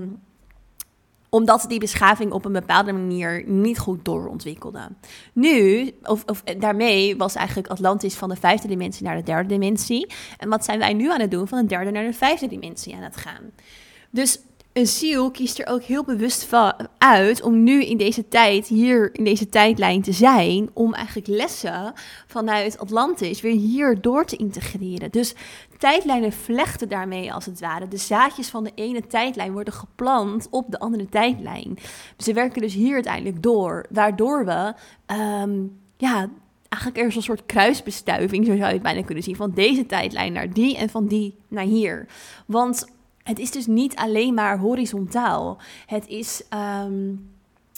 omdat 1.30 1.64
die 1.68 1.78
beschaving 1.78 2.32
op 2.32 2.44
een 2.44 2.52
bepaalde 2.52 2.92
manier 2.92 3.42
niet 3.46 3.78
goed 3.78 4.04
doorontwikkelde. 4.04 4.88
Nu, 5.32 5.90
of, 6.02 6.24
of, 6.24 6.42
daarmee 6.42 7.16
was 7.16 7.34
eigenlijk 7.34 7.68
Atlantis 7.68 8.14
van 8.14 8.28
de 8.28 8.36
vijfde 8.36 8.68
dimensie 8.68 9.04
naar 9.04 9.16
de 9.16 9.22
derde 9.22 9.48
dimensie. 9.48 10.12
En 10.36 10.48
wat 10.48 10.64
zijn 10.64 10.78
wij 10.78 10.92
nu 10.92 11.10
aan 11.10 11.20
het 11.20 11.30
doen? 11.30 11.48
Van 11.48 11.60
de 11.60 11.66
derde 11.66 11.90
naar 11.90 12.04
de 12.04 12.12
vijfde 12.12 12.48
dimensie 12.48 12.94
aan 12.94 13.02
het 13.02 13.16
gaan. 13.16 13.50
Dus 14.10 14.40
een 14.78 14.86
ziel 14.86 15.30
kiest 15.30 15.58
er 15.58 15.66
ook 15.66 15.82
heel 15.82 16.04
bewust 16.04 16.44
van 16.44 16.72
uit 16.98 17.42
om 17.42 17.62
nu 17.62 17.84
in 17.84 17.96
deze 17.96 18.28
tijd, 18.28 18.66
hier 18.66 19.14
in 19.14 19.24
deze 19.24 19.48
tijdlijn 19.48 20.02
te 20.02 20.12
zijn, 20.12 20.70
om 20.72 20.94
eigenlijk 20.94 21.26
lessen 21.26 21.92
vanuit 22.26 22.78
Atlantis 22.78 23.40
weer 23.40 23.54
hier 23.54 24.00
door 24.00 24.24
te 24.24 24.36
integreren. 24.36 25.10
Dus 25.10 25.34
tijdlijnen 25.78 26.32
vlechten 26.32 26.88
daarmee 26.88 27.32
als 27.32 27.46
het 27.46 27.60
ware. 27.60 27.88
De 27.88 27.96
zaadjes 27.96 28.48
van 28.48 28.64
de 28.64 28.72
ene 28.74 29.06
tijdlijn 29.06 29.52
worden 29.52 29.72
geplant 29.72 30.46
op 30.50 30.70
de 30.70 30.78
andere 30.78 31.08
tijdlijn. 31.08 31.78
Ze 32.16 32.32
werken 32.32 32.62
dus 32.62 32.74
hier 32.74 32.94
uiteindelijk 32.94 33.42
door, 33.42 33.86
waardoor 33.90 34.44
we 34.44 34.74
ehm, 35.06 35.58
ja, 35.96 36.28
eigenlijk 36.68 37.02
er 37.02 37.16
een 37.16 37.22
soort 37.22 37.46
kruisbestuiving, 37.46 38.46
zo 38.46 38.56
zou 38.56 38.66
je 38.66 38.72
het 38.72 38.82
bijna 38.82 39.02
kunnen 39.02 39.24
zien, 39.24 39.36
van 39.36 39.52
deze 39.54 39.86
tijdlijn 39.86 40.32
naar 40.32 40.52
die 40.52 40.76
en 40.76 40.88
van 40.88 41.06
die 41.06 41.34
naar 41.48 41.64
hier. 41.64 42.06
Want 42.46 42.96
het 43.28 43.38
is 43.38 43.50
dus 43.50 43.66
niet 43.66 43.96
alleen 43.96 44.34
maar 44.34 44.58
horizontaal. 44.58 45.58
Het 45.86 46.06
is 46.06 46.42
ehm, 46.48 47.14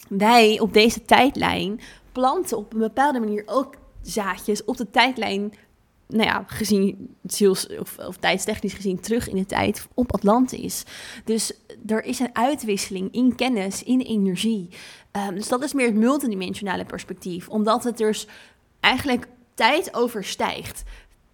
wij 0.09 0.61
op 0.61 0.73
deze 0.73 1.02
tijdlijn 1.02 1.80
planten 2.12 2.57
op 2.57 2.73
een 2.73 2.78
bepaalde 2.78 3.21
manier 3.21 3.42
ook 3.47 3.75
zaadjes 4.02 4.64
op 4.64 4.76
de 4.76 4.90
tijdlijn. 4.90 5.52
Nou 6.07 6.25
ja, 6.25 6.45
gezien 6.47 7.14
ziels, 7.23 7.66
of, 7.78 7.99
of 7.99 8.16
tijdstechnisch 8.16 8.73
gezien 8.73 9.00
terug 9.00 9.28
in 9.28 9.37
de 9.37 9.47
tijd 9.47 9.87
op 9.95 10.12
Atlantis. 10.12 10.85
Dus 11.25 11.52
er 11.87 12.04
is 12.04 12.19
een 12.19 12.37
uitwisseling 12.37 13.12
in 13.12 13.35
kennis, 13.35 13.83
in 13.83 14.00
energie. 14.00 14.69
Um, 15.28 15.35
dus 15.35 15.49
dat 15.49 15.62
is 15.62 15.73
meer 15.73 15.87
het 15.87 15.95
multidimensionale 15.95 16.85
perspectief, 16.85 17.49
omdat 17.49 17.85
het 17.85 17.97
dus 17.97 18.26
eigenlijk 18.80 19.26
tijd 19.54 19.95
overstijgt. 19.95 20.83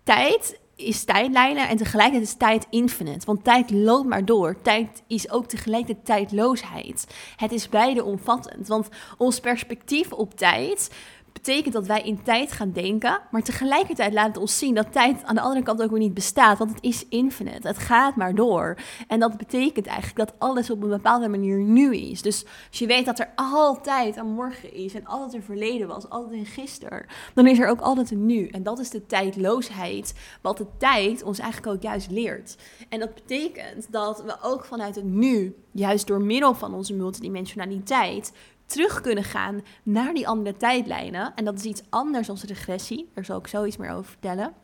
Tijd 0.02 0.58
is 0.76 1.04
tijdlijnen 1.04 1.68
en 1.68 1.76
tegelijkertijd 1.76 2.28
is 2.28 2.34
tijd 2.34 2.66
infinite. 2.70 3.26
Want 3.26 3.44
tijd 3.44 3.70
loopt 3.70 4.08
maar 4.08 4.24
door. 4.24 4.60
Tijd 4.62 5.02
is 5.06 5.30
ook 5.30 5.46
tegelijkertijd 5.46 6.04
tijdloosheid. 6.04 7.06
Het 7.36 7.52
is 7.52 7.68
beide 7.68 8.04
omvattend. 8.04 8.68
Want 8.68 8.88
ons 9.18 9.40
perspectief 9.40 10.12
op 10.12 10.34
tijd 10.34 10.90
betekent 11.36 11.74
dat 11.74 11.86
wij 11.86 12.02
in 12.02 12.22
tijd 12.22 12.52
gaan 12.52 12.72
denken, 12.72 13.20
maar 13.30 13.42
tegelijkertijd 13.42 14.12
laat 14.12 14.26
het 14.26 14.36
ons 14.36 14.58
zien 14.58 14.74
dat 14.74 14.92
tijd 14.92 15.24
aan 15.24 15.34
de 15.34 15.40
andere 15.40 15.62
kant 15.62 15.82
ook 15.82 15.90
weer 15.90 15.98
niet 15.98 16.14
bestaat, 16.14 16.58
want 16.58 16.70
het 16.70 16.82
is 16.82 17.08
infinite. 17.08 17.68
Het 17.68 17.78
gaat 17.78 18.16
maar 18.16 18.34
door. 18.34 18.78
En 19.08 19.20
dat 19.20 19.36
betekent 19.36 19.86
eigenlijk 19.86 20.16
dat 20.16 20.38
alles 20.38 20.70
op 20.70 20.82
een 20.82 20.88
bepaalde 20.88 21.28
manier 21.28 21.58
nu 21.58 21.96
is. 21.96 22.22
Dus 22.22 22.44
als 22.68 22.78
je 22.78 22.86
weet 22.86 23.04
dat 23.04 23.18
er 23.18 23.32
altijd 23.34 24.16
een 24.16 24.26
morgen 24.26 24.74
is 24.74 24.94
en 24.94 25.06
altijd 25.06 25.34
een 25.34 25.42
verleden 25.42 25.88
was, 25.88 26.08
altijd 26.08 26.32
een 26.32 26.46
gisteren, 26.46 27.06
dan 27.34 27.46
is 27.46 27.58
er 27.58 27.68
ook 27.68 27.80
altijd 27.80 28.10
een 28.10 28.26
nu. 28.26 28.46
En 28.46 28.62
dat 28.62 28.78
is 28.78 28.90
de 28.90 29.06
tijdloosheid, 29.06 30.14
wat 30.42 30.56
de 30.56 30.66
tijd 30.78 31.22
ons 31.22 31.38
eigenlijk 31.38 31.76
ook 31.76 31.82
juist 31.82 32.10
leert. 32.10 32.56
En 32.88 33.00
dat 33.00 33.14
betekent 33.14 33.92
dat 33.92 34.22
we 34.22 34.36
ook 34.42 34.64
vanuit 34.64 34.94
het 34.94 35.04
nu, 35.04 35.54
juist 35.72 36.06
door 36.06 36.20
middel 36.20 36.54
van 36.54 36.74
onze 36.74 36.94
multidimensionaliteit, 36.94 38.32
terug 38.66 39.00
kunnen 39.00 39.24
gaan 39.24 39.60
naar 39.82 40.14
die 40.14 40.28
andere 40.28 40.56
tijdlijnen. 40.56 41.32
En 41.34 41.44
dat 41.44 41.54
is 41.54 41.64
iets 41.64 41.82
anders 41.88 42.26
dan 42.26 42.36
regressie. 42.46 43.08
Daar 43.14 43.24
zal 43.24 43.38
ik 43.38 43.46
zoiets 43.46 43.76
meer 43.76 43.90
over 43.90 44.04
vertellen. 44.04 44.54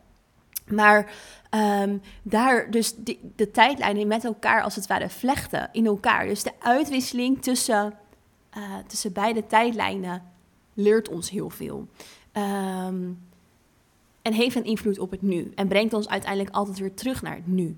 Maar 0.67 1.11
um, 1.51 2.01
daar 2.23 2.71
dus 2.71 2.95
de, 2.95 3.17
de, 3.35 3.51
tijdlijnen 3.51 4.07
met 4.07 4.23
elkaar 4.23 4.61
als 4.61 4.75
het 4.75 4.87
ware 4.87 5.09
vlechten 5.09 5.69
in 5.71 5.85
elkaar. 5.85 6.27
Dus 6.27 6.43
de 6.43 6.53
uitwisseling 6.59 7.41
tussen, 7.41 7.93
uh, 8.57 8.63
tussen 8.87 9.13
beide 9.13 9.45
tijdlijnen 9.47 10.23
leert 10.73 11.09
ons 11.09 11.29
heel 11.29 11.49
veel. 11.49 11.87
Um, 12.33 13.19
en 14.21 14.33
heeft 14.33 14.55
een 14.55 14.63
invloed 14.63 14.99
op 14.99 15.11
het 15.11 15.21
nu. 15.21 15.51
En 15.55 15.67
brengt 15.67 15.93
ons 15.93 16.09
uiteindelijk 16.09 16.55
altijd 16.55 16.79
weer 16.79 16.93
terug 16.93 17.21
naar 17.21 17.35
het 17.35 17.47
nu. 17.47 17.77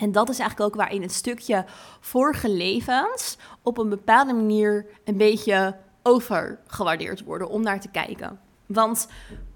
En 0.00 0.12
dat 0.12 0.28
is 0.28 0.38
eigenlijk 0.38 0.70
ook 0.70 0.80
waarin 0.80 1.02
het 1.02 1.12
stukje 1.12 1.64
vorige 2.00 2.50
levens 2.50 3.36
op 3.62 3.78
een 3.78 3.88
bepaalde 3.88 4.32
manier 4.32 4.86
een 5.04 5.16
beetje 5.16 5.76
overgewaardeerd 6.02 7.24
worden 7.24 7.48
om 7.48 7.62
naar 7.62 7.80
te 7.80 7.88
kijken. 7.88 8.40
Want 8.66 9.08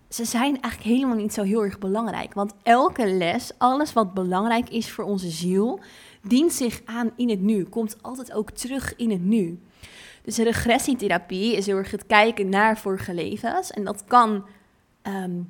ze 0.09 0.25
zijn 0.25 0.61
eigenlijk 0.61 0.95
helemaal 0.97 1.17
niet 1.17 1.33
zo 1.33 1.43
heel 1.43 1.65
erg 1.65 1.79
belangrijk. 1.79 2.35
Want 2.35 2.55
elke 2.63 3.07
les, 3.07 3.53
alles 3.59 3.93
wat 3.93 4.15
belangrijk 4.15 4.69
is 4.69 4.91
voor 4.91 5.05
onze 5.05 5.31
ziel, 5.31 5.81
dient 6.23 6.53
zich 6.53 6.81
aan 6.85 7.11
in 7.17 7.31
het 7.31 7.41
nu, 7.41 7.65
komt 7.65 7.97
altijd 8.03 8.33
ook 8.33 8.51
terug 8.51 8.97
in 8.97 9.11
het 9.11 9.25
nu. 9.25 9.61
Dus 10.23 10.37
regressietherapie 10.37 11.57
is 11.57 11.67
heel 11.67 11.77
erg 11.77 11.91
het 11.91 12.07
kijken 12.07 12.49
naar 12.49 12.79
vorige 12.79 13.15
levens. 13.15 13.71
En 13.71 13.85
dat 13.85 14.05
kan 14.05 14.45
um, 15.03 15.49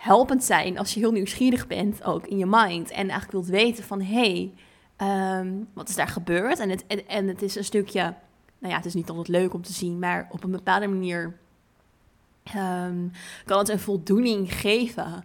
helpend 0.00 0.44
zijn 0.44 0.78
als 0.78 0.94
je 0.94 1.00
heel 1.00 1.12
nieuwsgierig 1.12 1.66
bent, 1.66 2.04
ook 2.04 2.26
in 2.26 2.38
je 2.38 2.46
mind. 2.46 2.90
En 2.90 3.08
eigenlijk 3.08 3.32
wilt 3.32 3.46
weten 3.46 3.84
van, 3.84 4.00
hé, 4.00 4.14
hey, 4.14 4.52
ehm, 4.96 5.52
wat 5.72 5.88
is 5.88 5.94
daar 5.94 6.08
gebeurd? 6.08 6.58
En 6.58 6.70
het, 6.70 6.86
en, 6.86 7.08
en, 7.08 7.28
het 7.28 7.42
is 7.42 7.56
een 7.56 7.64
stukje, 7.64 8.02
nou 8.58 8.72
ja, 8.72 8.76
het 8.76 8.84
is 8.84 8.94
niet 8.94 9.08
altijd 9.08 9.28
leuk 9.28 9.54
om 9.54 9.62
te 9.62 9.72
zien, 9.72 9.98
maar 9.98 10.28
op 10.30 10.44
een 10.44 10.50
bepaalde 10.50 10.86
manier 10.86 11.36
ehm, 12.42 13.08
kan 13.44 13.58
het 13.58 13.68
een 13.68 13.78
voldoening 13.78 14.54
geven 14.54 15.24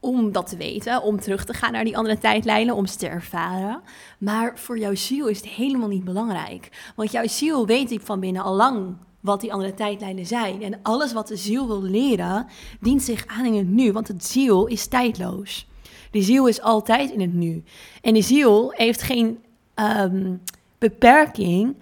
om 0.00 0.32
dat 0.32 0.46
te 0.46 0.56
weten, 0.56 1.02
om 1.02 1.20
terug 1.20 1.44
te 1.44 1.54
gaan 1.54 1.72
naar 1.72 1.84
die 1.84 1.96
andere 1.96 2.18
tijdlijnen, 2.18 2.74
om 2.74 2.86
ze 2.86 2.96
te 2.96 3.08
ervaren. 3.08 3.82
Maar 4.18 4.58
voor 4.58 4.78
jouw 4.78 4.94
ziel 4.94 5.26
is 5.26 5.36
het 5.36 5.48
helemaal 5.48 5.88
niet 5.88 6.04
belangrijk. 6.04 6.92
Want 6.96 7.10
jouw 7.10 7.26
ziel 7.26 7.66
weet 7.66 7.90
ik 7.90 8.00
van 8.00 8.20
binnen 8.20 8.42
al 8.42 8.54
lang 8.54 8.96
wat 9.22 9.40
die 9.40 9.52
andere 9.52 9.74
tijdlijnen 9.74 10.26
zijn. 10.26 10.62
En 10.62 10.78
alles 10.82 11.12
wat 11.12 11.28
de 11.28 11.36
ziel 11.36 11.66
wil 11.66 11.82
leren, 11.82 12.46
dient 12.80 13.02
zich 13.02 13.26
aan 13.26 13.44
in 13.44 13.54
het 13.54 13.68
nu, 13.68 13.92
want 13.92 14.08
het 14.08 14.24
ziel 14.24 14.66
is 14.66 14.86
tijdloos. 14.86 15.66
De 16.10 16.22
ziel 16.22 16.46
is 16.46 16.60
altijd 16.60 17.10
in 17.10 17.20
het 17.20 17.32
nu. 17.32 17.62
En 18.00 18.14
de 18.14 18.22
ziel 18.22 18.70
heeft 18.70 19.02
geen 19.02 19.38
um, 19.74 20.42
beperking 20.78 21.76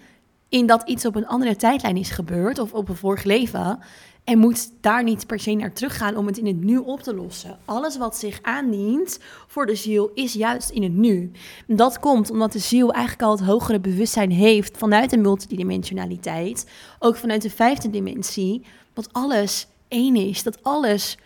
in 0.49 0.65
dat 0.65 0.89
iets 0.89 1.05
op 1.05 1.15
een 1.15 1.27
andere 1.27 1.55
tijdlijn 1.55 1.97
is 1.97 2.09
gebeurd 2.09 2.59
of 2.59 2.73
op 2.73 2.89
een 2.89 2.95
vorig 2.95 3.23
leven. 3.23 3.79
En 4.23 4.39
moet 4.39 4.71
daar 4.81 5.03
niet 5.03 5.27
per 5.27 5.39
se 5.39 5.53
naar 5.53 5.73
teruggaan 5.73 6.15
om 6.15 6.25
het 6.25 6.37
in 6.37 6.45
het 6.45 6.63
nu 6.63 6.77
op 6.77 7.01
te 7.01 7.15
lossen. 7.15 7.57
Alles 7.65 7.97
wat 7.97 8.17
zich 8.17 8.39
aandient 8.41 9.19
voor 9.47 9.65
de 9.65 9.75
ziel 9.75 10.11
is 10.13 10.33
juist 10.33 10.69
in 10.69 10.83
het 10.83 10.93
nu. 10.93 11.31
Dat 11.67 11.99
komt 11.99 12.29
omdat 12.29 12.51
de 12.51 12.59
ziel 12.59 12.91
eigenlijk 12.93 13.23
al 13.23 13.31
het 13.31 13.45
hogere 13.45 13.79
bewustzijn 13.79 14.31
heeft 14.31 14.77
vanuit 14.77 15.09
de 15.09 15.17
multidimensionaliteit. 15.17 16.69
Ook 16.99 17.15
vanuit 17.15 17.41
de 17.41 17.49
vijfde 17.49 17.89
dimensie. 17.89 18.65
Dat 18.93 19.13
alles 19.13 19.67
één 19.87 20.15
is. 20.15 20.43
Dat 20.43 20.63
alles 20.63 21.17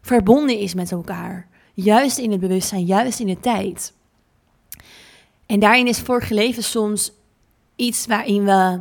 verbonden 0.00 0.58
is 0.58 0.74
met 0.74 0.92
elkaar. 0.92 1.48
Juist 1.74 2.18
in 2.18 2.30
het 2.30 2.40
bewustzijn, 2.40 2.84
juist 2.84 3.20
in 3.20 3.26
de 3.26 3.40
tijd. 3.40 3.92
En 5.46 5.60
daarin 5.60 5.86
is 5.86 5.98
vorige 5.98 6.34
leven 6.34 6.62
soms 6.62 7.12
iets 7.76 8.06
waarin 8.06 8.44
we 8.44 8.78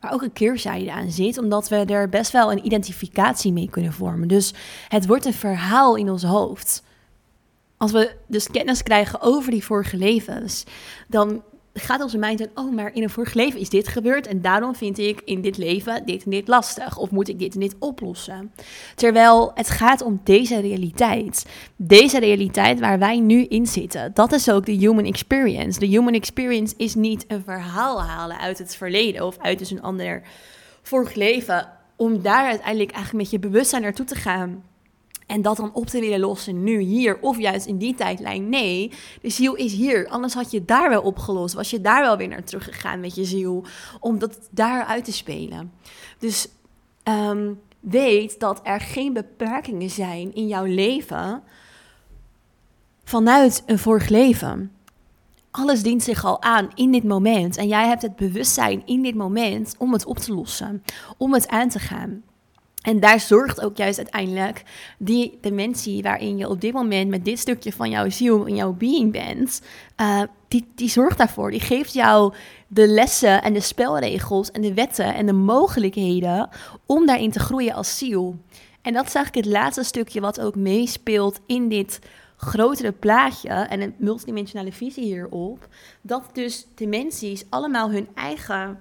maar 0.00 0.12
ook 0.12 0.22
een 0.22 0.32
keerzijde 0.32 0.92
aan 0.92 1.10
zit, 1.10 1.38
omdat 1.38 1.68
we 1.68 1.76
er 1.76 2.08
best 2.08 2.32
wel 2.32 2.52
een 2.52 2.66
identificatie 2.66 3.52
mee 3.52 3.70
kunnen 3.70 3.92
vormen. 3.92 4.28
Dus 4.28 4.54
het 4.88 5.06
wordt 5.06 5.24
een 5.24 5.34
verhaal 5.34 5.96
in 5.96 6.10
ons 6.10 6.22
hoofd. 6.22 6.82
Als 7.76 7.92
we 7.92 8.16
dus 8.26 8.50
kennis 8.50 8.82
krijgen 8.82 9.20
over 9.20 9.50
die 9.50 9.64
vorige 9.64 9.96
levens, 9.96 10.64
dan 11.08 11.42
gaat 11.80 12.02
onze 12.02 12.18
mind 12.18 12.38
dan, 12.38 12.48
oh, 12.54 12.74
maar 12.74 12.94
in 12.94 13.02
een 13.02 13.10
vorig 13.10 13.34
leven 13.34 13.60
is 13.60 13.68
dit 13.68 13.88
gebeurd 13.88 14.26
en 14.26 14.40
daarom 14.40 14.74
vind 14.74 14.98
ik 14.98 15.22
in 15.24 15.40
dit 15.40 15.56
leven 15.56 16.06
dit 16.06 16.24
en 16.24 16.30
dit 16.30 16.48
lastig 16.48 16.98
of 16.98 17.10
moet 17.10 17.28
ik 17.28 17.38
dit 17.38 17.54
en 17.54 17.60
dit 17.60 17.76
oplossen. 17.78 18.52
Terwijl 18.94 19.50
het 19.54 19.70
gaat 19.70 20.02
om 20.02 20.20
deze 20.24 20.60
realiteit. 20.60 21.46
Deze 21.76 22.18
realiteit 22.18 22.80
waar 22.80 22.98
wij 22.98 23.20
nu 23.20 23.44
in 23.44 23.66
zitten, 23.66 24.10
dat 24.14 24.32
is 24.32 24.50
ook 24.50 24.66
de 24.66 24.72
human 24.72 25.04
experience. 25.04 25.78
De 25.78 25.86
human 25.86 26.14
experience 26.14 26.74
is 26.76 26.94
niet 26.94 27.24
een 27.28 27.42
verhaal 27.42 28.02
halen 28.02 28.38
uit 28.38 28.58
het 28.58 28.76
verleden 28.76 29.26
of 29.26 29.38
uit 29.38 29.58
dus 29.58 29.70
een 29.70 29.82
ander 29.82 30.22
vorig 30.82 31.14
leven, 31.14 31.68
om 31.96 32.22
daar 32.22 32.46
uiteindelijk 32.46 32.90
eigenlijk 32.90 33.24
met 33.24 33.30
je 33.30 33.48
bewustzijn 33.48 33.82
naartoe 33.82 34.06
te 34.06 34.14
gaan 34.14 34.62
en 35.28 35.42
dat 35.42 35.56
dan 35.56 35.74
op 35.74 35.86
te 35.86 36.00
willen 36.00 36.20
lossen 36.20 36.64
nu, 36.64 36.80
hier 36.80 37.18
of 37.20 37.38
juist 37.38 37.66
in 37.66 37.78
die 37.78 37.94
tijdlijn. 37.94 38.48
Nee, 38.48 38.92
de 39.22 39.30
ziel 39.30 39.54
is 39.54 39.72
hier. 39.72 40.08
Anders 40.08 40.34
had 40.34 40.50
je 40.50 40.64
daar 40.64 40.88
wel 40.88 41.02
opgelost. 41.02 41.54
Was 41.54 41.70
je 41.70 41.80
daar 41.80 42.02
wel 42.02 42.16
weer 42.16 42.28
naar 42.28 42.44
teruggegaan 42.44 43.00
met 43.00 43.14
je 43.14 43.24
ziel. 43.24 43.64
Om 44.00 44.18
dat 44.18 44.38
daar 44.50 44.84
uit 44.84 45.04
te 45.04 45.12
spelen. 45.12 45.72
Dus 46.18 46.48
ehm, 47.02 47.52
weet 47.80 48.40
dat 48.40 48.60
er 48.62 48.80
geen 48.80 49.12
beperkingen 49.12 49.90
zijn 49.90 50.34
in 50.34 50.46
jouw 50.46 50.64
leven 50.64 51.42
vanuit 53.04 53.62
een 53.66 53.78
vorig 53.78 54.08
leven. 54.08 54.72
Alles 55.50 55.82
dient 55.82 56.02
zich 56.02 56.24
al 56.24 56.42
aan 56.42 56.68
in 56.74 56.92
dit 56.92 57.04
moment. 57.04 57.56
En 57.56 57.68
jij 57.68 57.86
hebt 57.86 58.02
het 58.02 58.16
bewustzijn 58.16 58.86
in 58.86 59.02
dit 59.02 59.14
moment 59.14 59.74
om 59.78 59.92
het 59.92 60.04
op 60.04 60.18
te 60.18 60.34
lossen. 60.34 60.82
Om 61.16 61.32
het 61.32 61.48
aan 61.48 61.68
te 61.68 61.78
gaan. 61.78 62.22
En 62.88 63.00
daar 63.00 63.20
zorgt 63.20 63.60
ook 63.60 63.76
juist 63.76 63.98
uiteindelijk 63.98 64.62
die 64.98 65.38
dimensie 65.40 66.02
waarin 66.02 66.36
je 66.36 66.48
op 66.48 66.60
dit 66.60 66.72
moment 66.72 67.08
met 67.10 67.24
dit 67.24 67.38
stukje 67.38 67.72
van 67.72 67.90
jouw 67.90 68.10
ziel 68.10 68.44
in 68.44 68.54
jouw 68.54 68.72
being 68.72 69.12
bent, 69.12 69.62
uh, 70.00 70.22
die, 70.48 70.66
die 70.74 70.88
zorgt 70.88 71.18
daarvoor. 71.18 71.50
Die 71.50 71.60
geeft 71.60 71.92
jou 71.92 72.34
de 72.68 72.86
lessen 72.86 73.42
en 73.42 73.52
de 73.52 73.60
spelregels 73.60 74.50
en 74.50 74.60
de 74.60 74.74
wetten 74.74 75.14
en 75.14 75.26
de 75.26 75.32
mogelijkheden 75.32 76.48
om 76.86 77.06
daarin 77.06 77.30
te 77.30 77.38
groeien 77.38 77.74
als 77.74 77.98
ziel. 77.98 78.36
En 78.82 78.92
dat 78.92 79.06
is 79.06 79.14
eigenlijk 79.14 79.46
het 79.46 79.54
laatste 79.54 79.82
stukje 79.82 80.20
wat 80.20 80.40
ook 80.40 80.54
meespeelt 80.54 81.40
in 81.46 81.68
dit 81.68 81.98
grotere 82.36 82.92
plaatje 82.92 83.48
en 83.48 83.80
een 83.80 83.94
multidimensionale 83.98 84.72
visie 84.72 85.04
hierop, 85.04 85.68
dat 86.00 86.24
dus 86.32 86.66
dimensies 86.74 87.44
allemaal 87.48 87.90
hun 87.90 88.08
eigen 88.14 88.78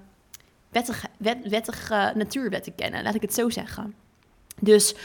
wettige, 0.69 1.07
wet, 1.17 1.37
wettige 1.47 2.11
natuurwetten 2.15 2.75
kennen, 2.75 3.03
laat 3.03 3.15
ik 3.15 3.21
het 3.21 3.33
zo 3.33 3.49
zeggen. 3.49 3.93
Dus 4.59 4.95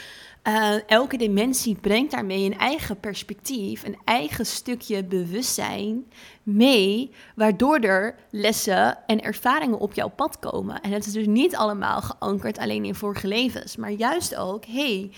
uh, 0.47 0.89
elke 0.89 1.17
dimensie 1.17 1.75
brengt 1.75 2.11
daarmee 2.11 2.45
een 2.45 2.57
eigen 2.57 2.99
perspectief, 2.99 3.83
een 3.83 3.97
eigen 4.03 4.45
stukje 4.45 5.03
bewustzijn 5.03 6.05
mee, 6.43 7.11
waardoor 7.35 7.79
er 7.79 8.15
lessen 8.29 8.97
en 9.07 9.21
ervaringen 9.21 9.79
op 9.79 9.93
jouw 9.93 10.09
pad 10.09 10.39
komen. 10.39 10.81
En 10.81 10.91
het 10.91 11.05
is 11.05 11.13
dus 11.13 11.25
niet 11.25 11.55
allemaal 11.55 12.01
geankerd 12.01 12.57
alleen 12.57 12.85
in 12.85 12.95
vorige 12.95 13.27
levens, 13.27 13.75
maar 13.75 13.91
juist 13.91 14.35
ook, 14.35 14.65
hey, 14.65 15.11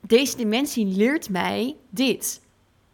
deze 0.00 0.36
dimensie 0.36 0.86
leert 0.86 1.28
mij 1.28 1.76
dit. 1.90 2.40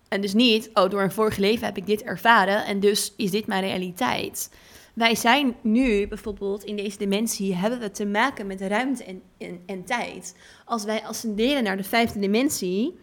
En 0.08 0.20
dus 0.20 0.34
niet, 0.34 0.70
oh, 0.74 0.90
door 0.90 1.02
een 1.02 1.12
vorige 1.12 1.40
leven 1.40 1.66
heb 1.66 1.76
ik 1.76 1.86
dit 1.86 2.02
ervaren 2.02 2.64
en 2.64 2.80
dus 2.80 3.12
is 3.16 3.30
dit 3.30 3.46
mijn 3.46 3.62
realiteit. 3.62 4.50
Wij 4.92 5.14
zijn 5.14 5.56
nu 5.60 6.08
bijvoorbeeld 6.08 6.64
in 6.64 6.76
deze 6.76 6.98
dimensie, 6.98 7.54
hebben 7.54 7.80
we 7.80 7.90
te 7.90 8.06
maken 8.06 8.46
met 8.46 8.60
ruimte 8.60 9.04
en, 9.38 9.62
en, 9.66 9.84
tijd. 9.84 10.36
Als 10.64 10.84
wij 10.84 11.02
ascenderen 11.04 11.62
naar 11.62 11.76
de 11.76 11.84
vijfde 11.84 12.18
dimensie, 12.18 12.98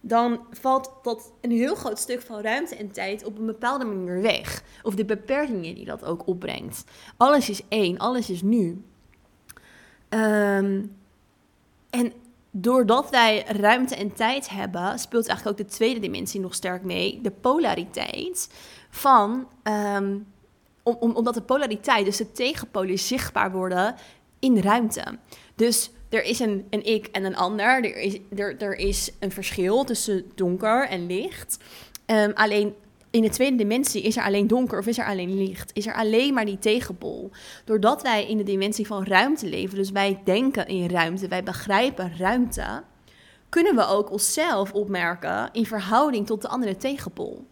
dan 0.00 0.40
valt 0.50 0.92
dat 1.02 1.32
een 1.40 1.50
heel 1.50 1.74
groot 1.74 1.98
stuk 1.98 2.20
van 2.20 2.40
ruimte 2.40 2.76
en 2.76 2.90
tijd 2.90 3.24
op 3.24 3.38
een 3.38 3.46
bepaalde 3.46 3.84
manier 3.84 4.22
weg. 4.22 4.62
Of 4.82 4.94
de 4.94 5.04
beperkingen 5.04 5.74
die 5.74 5.84
dat 5.84 6.04
ook 6.04 6.26
opbrengt. 6.26 6.84
Alles 7.16 7.48
is 7.48 7.62
één, 7.68 7.98
alles 7.98 8.30
is 8.30 8.42
nu. 8.42 8.82
Um, 10.08 10.96
en 11.90 12.12
doordat 12.50 13.10
wij 13.10 13.44
ruimte 13.46 13.94
en 13.96 14.12
tijd 14.12 14.48
hebben, 14.48 14.98
speelt 14.98 15.26
eigenlijk 15.26 15.60
ook 15.60 15.66
de 15.66 15.74
tweede 15.74 16.00
dimensie 16.00 16.40
nog 16.40 16.54
sterk 16.54 16.82
mee. 16.82 17.20
De 17.22 17.30
polariteit 17.30 18.48
van. 18.90 19.48
Um, 19.96 20.26
om, 20.96 21.14
omdat 21.14 21.34
de 21.34 21.42
polariteit, 21.42 22.04
dus 22.04 22.16
de 22.16 22.32
tegenpolen, 22.32 22.98
zichtbaar 22.98 23.52
worden 23.52 23.94
in 24.38 24.58
ruimte. 24.58 25.04
Dus 25.54 25.90
er 26.08 26.22
is 26.22 26.38
een, 26.38 26.66
een 26.70 26.84
ik 26.84 27.06
en 27.06 27.24
een 27.24 27.36
ander. 27.36 27.66
Er 27.66 27.96
is, 27.96 28.18
er, 28.36 28.56
er 28.58 28.76
is 28.76 29.10
een 29.18 29.32
verschil 29.32 29.84
tussen 29.84 30.24
donker 30.34 30.88
en 30.88 31.06
licht. 31.06 31.58
Um, 32.06 32.32
alleen 32.34 32.74
in 33.10 33.22
de 33.22 33.28
tweede 33.28 33.56
dimensie 33.56 34.02
is 34.02 34.16
er 34.16 34.24
alleen 34.24 34.46
donker 34.46 34.78
of 34.78 34.86
is 34.86 34.98
er 34.98 35.06
alleen 35.06 35.34
licht? 35.44 35.70
Is 35.74 35.86
er 35.86 35.94
alleen 35.94 36.34
maar 36.34 36.44
die 36.44 36.58
tegenpol? 36.58 37.30
Doordat 37.64 38.02
wij 38.02 38.26
in 38.26 38.36
de 38.36 38.42
dimensie 38.42 38.86
van 38.86 39.04
ruimte 39.04 39.46
leven, 39.46 39.76
dus 39.76 39.90
wij 39.90 40.20
denken 40.24 40.66
in 40.66 40.90
ruimte, 40.90 41.28
wij 41.28 41.42
begrijpen 41.42 42.16
ruimte, 42.18 42.82
kunnen 43.48 43.76
we 43.76 43.86
ook 43.86 44.10
onszelf 44.10 44.72
opmerken 44.72 45.48
in 45.52 45.66
verhouding 45.66 46.26
tot 46.26 46.42
de 46.42 46.48
andere 46.48 46.76
tegenpol. 46.76 47.46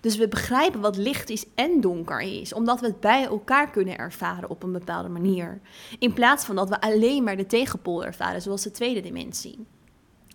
Dus 0.00 0.16
we 0.16 0.28
begrijpen 0.28 0.80
wat 0.80 0.96
licht 0.96 1.30
is 1.30 1.44
en 1.54 1.80
donker 1.80 2.20
is, 2.20 2.52
omdat 2.52 2.80
we 2.80 2.86
het 2.86 3.00
bij 3.00 3.24
elkaar 3.24 3.70
kunnen 3.70 3.98
ervaren 3.98 4.50
op 4.50 4.62
een 4.62 4.72
bepaalde 4.72 5.08
manier. 5.08 5.60
In 5.98 6.12
plaats 6.12 6.44
van 6.44 6.56
dat 6.56 6.68
we 6.68 6.80
alleen 6.80 7.24
maar 7.24 7.36
de 7.36 7.46
tegenpol 7.46 8.04
ervaren, 8.04 8.42
zoals 8.42 8.62
de 8.62 8.70
tweede 8.70 9.00
dimensie. 9.00 9.66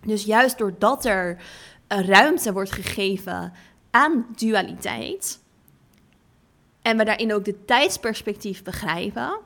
Dus 0.05 0.23
juist 0.23 0.57
doordat 0.57 1.05
er 1.05 1.41
ruimte 1.87 2.53
wordt 2.53 2.71
gegeven 2.71 3.53
aan 3.91 4.25
dualiteit, 4.35 5.39
en 6.85 6.97
we 6.97 7.03
daarin 7.03 7.33
ook 7.33 7.45
de 7.45 7.65
tijdsperspectief 7.65 8.63
begrijpen, 8.63 9.39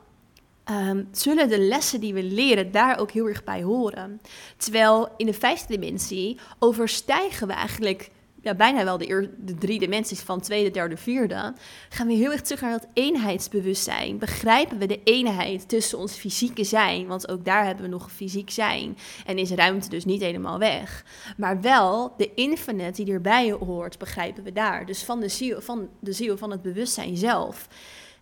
um, 0.72 1.08
zullen 1.12 1.50
de 1.50 1.60
lessen 1.60 2.00
die 2.00 2.14
we 2.14 2.24
leren 2.24 2.72
daar 2.72 3.00
ook 3.00 3.12
heel 3.12 3.28
erg 3.28 3.44
bij 3.44 3.64
horen. 3.64 4.22
Terwijl 4.58 5.10
in 5.18 5.26
de 5.26 5.34
vijfde 5.34 5.78
dimensie 5.78 6.40
overstijgen 6.60 7.48
we 7.48 7.54
eigenlijk 7.54 8.12
ja, 8.42 8.56
bijna 8.56 8.84
wel 8.84 8.98
de, 8.98 9.30
de 9.38 9.56
drie 9.56 9.80
dimensies 9.80 10.20
van 10.20 10.42
tweede, 10.42 10.72
derde, 10.72 10.98
vierde, 10.98 11.54
gaan 11.90 12.08
we 12.08 12.14
heel 12.14 12.32
erg 12.32 12.42
terug 12.42 12.62
naar 12.62 12.72
dat 12.72 12.88
eenheidsbewustzijn. 12.94 14.18
Begrijpen 14.18 14.78
we 14.78 14.86
de 14.86 15.04
eenheid 15.04 15.70
tussen 15.70 15.98
ons 15.98 16.14
fysieke 16.14 16.64
zijn, 16.64 17.08
want 17.08 17.30
ook 17.30 17.46
daar 17.46 17.66
hebben 17.66 17.84
we 17.84 17.92
nog 17.92 18.12
fysiek 18.12 18.50
zijn 18.50 18.98
en 19.26 19.38
is 19.38 19.52
ruimte 19.52 19.90
dus 19.90 20.06
niet 20.06 20.22
helemaal 20.22 20.60
weg. 20.60 21.06
Maar 21.38 21.62
wel 21.62 22.14
de 22.18 22.34
infinite 22.34 23.04
die 23.04 23.14
erbij 23.14 23.52
hoort, 23.52 23.98
begrijpen 23.98 24.44
we 24.44 24.52
daar. 24.52 24.86
Dus 24.86 25.04
van 25.04 25.20
de 25.20 25.28
ziel, 25.28 25.62
van, 25.62 25.90
de 26.00 26.12
ziel, 26.12 26.38
van 26.38 26.52
het 26.52 26.62
bewustzijn 26.62 27.18
zelf. 27.18 27.68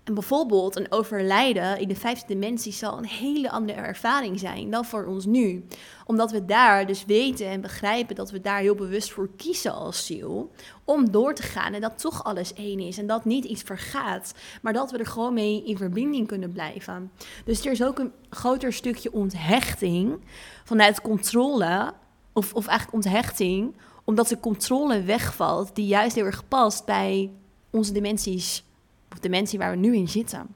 En 0.07 0.13
bijvoorbeeld 0.13 0.75
een 0.75 0.91
overlijden 0.91 1.79
in 1.79 1.87
de 1.87 1.95
vijfde 1.95 2.27
dimensie 2.27 2.71
zal 2.71 2.97
een 2.97 3.05
hele 3.05 3.49
andere 3.49 3.79
ervaring 3.79 4.39
zijn 4.39 4.69
dan 4.69 4.85
voor 4.85 5.05
ons 5.05 5.25
nu. 5.25 5.65
Omdat 6.05 6.31
we 6.31 6.45
daar 6.45 6.85
dus 6.85 7.05
weten 7.05 7.47
en 7.47 7.61
begrijpen 7.61 8.15
dat 8.15 8.31
we 8.31 8.41
daar 8.41 8.59
heel 8.59 8.75
bewust 8.75 9.11
voor 9.11 9.29
kiezen 9.35 9.73
als 9.73 10.05
ziel. 10.05 10.51
Om 10.83 11.11
door 11.11 11.33
te 11.33 11.41
gaan 11.41 11.73
en 11.73 11.81
dat 11.81 11.99
toch 11.99 12.23
alles 12.23 12.53
één 12.53 12.79
is. 12.79 12.97
En 12.97 13.07
dat 13.07 13.25
niet 13.25 13.45
iets 13.45 13.61
vergaat, 13.61 14.33
maar 14.61 14.73
dat 14.73 14.91
we 14.91 14.97
er 14.97 15.05
gewoon 15.05 15.33
mee 15.33 15.63
in 15.65 15.77
verbinding 15.77 16.27
kunnen 16.27 16.51
blijven. 16.51 17.11
Dus 17.45 17.65
er 17.65 17.71
is 17.71 17.83
ook 17.83 17.99
een 17.99 18.11
groter 18.29 18.73
stukje 18.73 19.13
onthechting 19.13 20.19
vanuit 20.63 21.01
controle. 21.01 21.93
Of, 22.33 22.53
of 22.53 22.67
eigenlijk 22.67 23.05
onthechting, 23.05 23.75
omdat 24.03 24.27
de 24.27 24.39
controle 24.39 25.01
wegvalt, 25.01 25.75
die 25.75 25.87
juist 25.87 26.15
heel 26.15 26.25
erg 26.25 26.47
past 26.47 26.85
bij 26.85 27.31
onze 27.69 27.91
dimensies 27.91 28.65
of 29.11 29.19
de 29.19 29.29
mensen 29.29 29.59
waar 29.59 29.71
we 29.71 29.77
nu 29.77 29.95
in 29.95 30.09
zitten. 30.09 30.47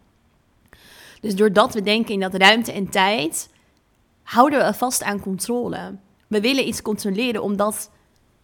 Dus 1.21 1.35
doordat 1.35 1.73
we 1.73 1.81
denken 1.81 2.13
in 2.13 2.19
dat 2.19 2.33
ruimte 2.33 2.71
en 2.71 2.89
tijd, 2.89 3.49
houden 4.23 4.65
we 4.65 4.73
vast 4.73 5.03
aan 5.03 5.19
controle. 5.19 5.95
We 6.27 6.41
willen 6.41 6.67
iets 6.67 6.81
controleren 6.81 7.43
omdat 7.43 7.91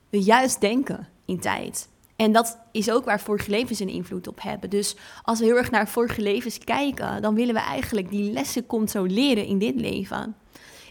we 0.09 0.21
juist 0.21 0.61
denken 0.61 1.07
in 1.25 1.39
tijd. 1.39 1.89
En 2.15 2.31
dat 2.31 2.59
is 2.71 2.91
ook 2.91 3.05
waar 3.05 3.19
vorige 3.19 3.49
levens 3.49 3.79
een 3.79 3.89
invloed 3.89 4.27
op 4.27 4.41
hebben. 4.41 4.69
Dus 4.69 4.95
als 5.23 5.39
we 5.39 5.45
heel 5.45 5.55
erg 5.55 5.71
naar 5.71 5.87
vorige 5.87 6.21
levens 6.21 6.57
kijken, 6.57 7.21
dan 7.21 7.35
willen 7.35 7.53
we 7.53 7.59
eigenlijk 7.59 8.09
die 8.09 8.31
lessen 8.31 8.65
controleren 8.65 9.45
in 9.45 9.57
dit 9.57 9.75
leven. 9.75 10.35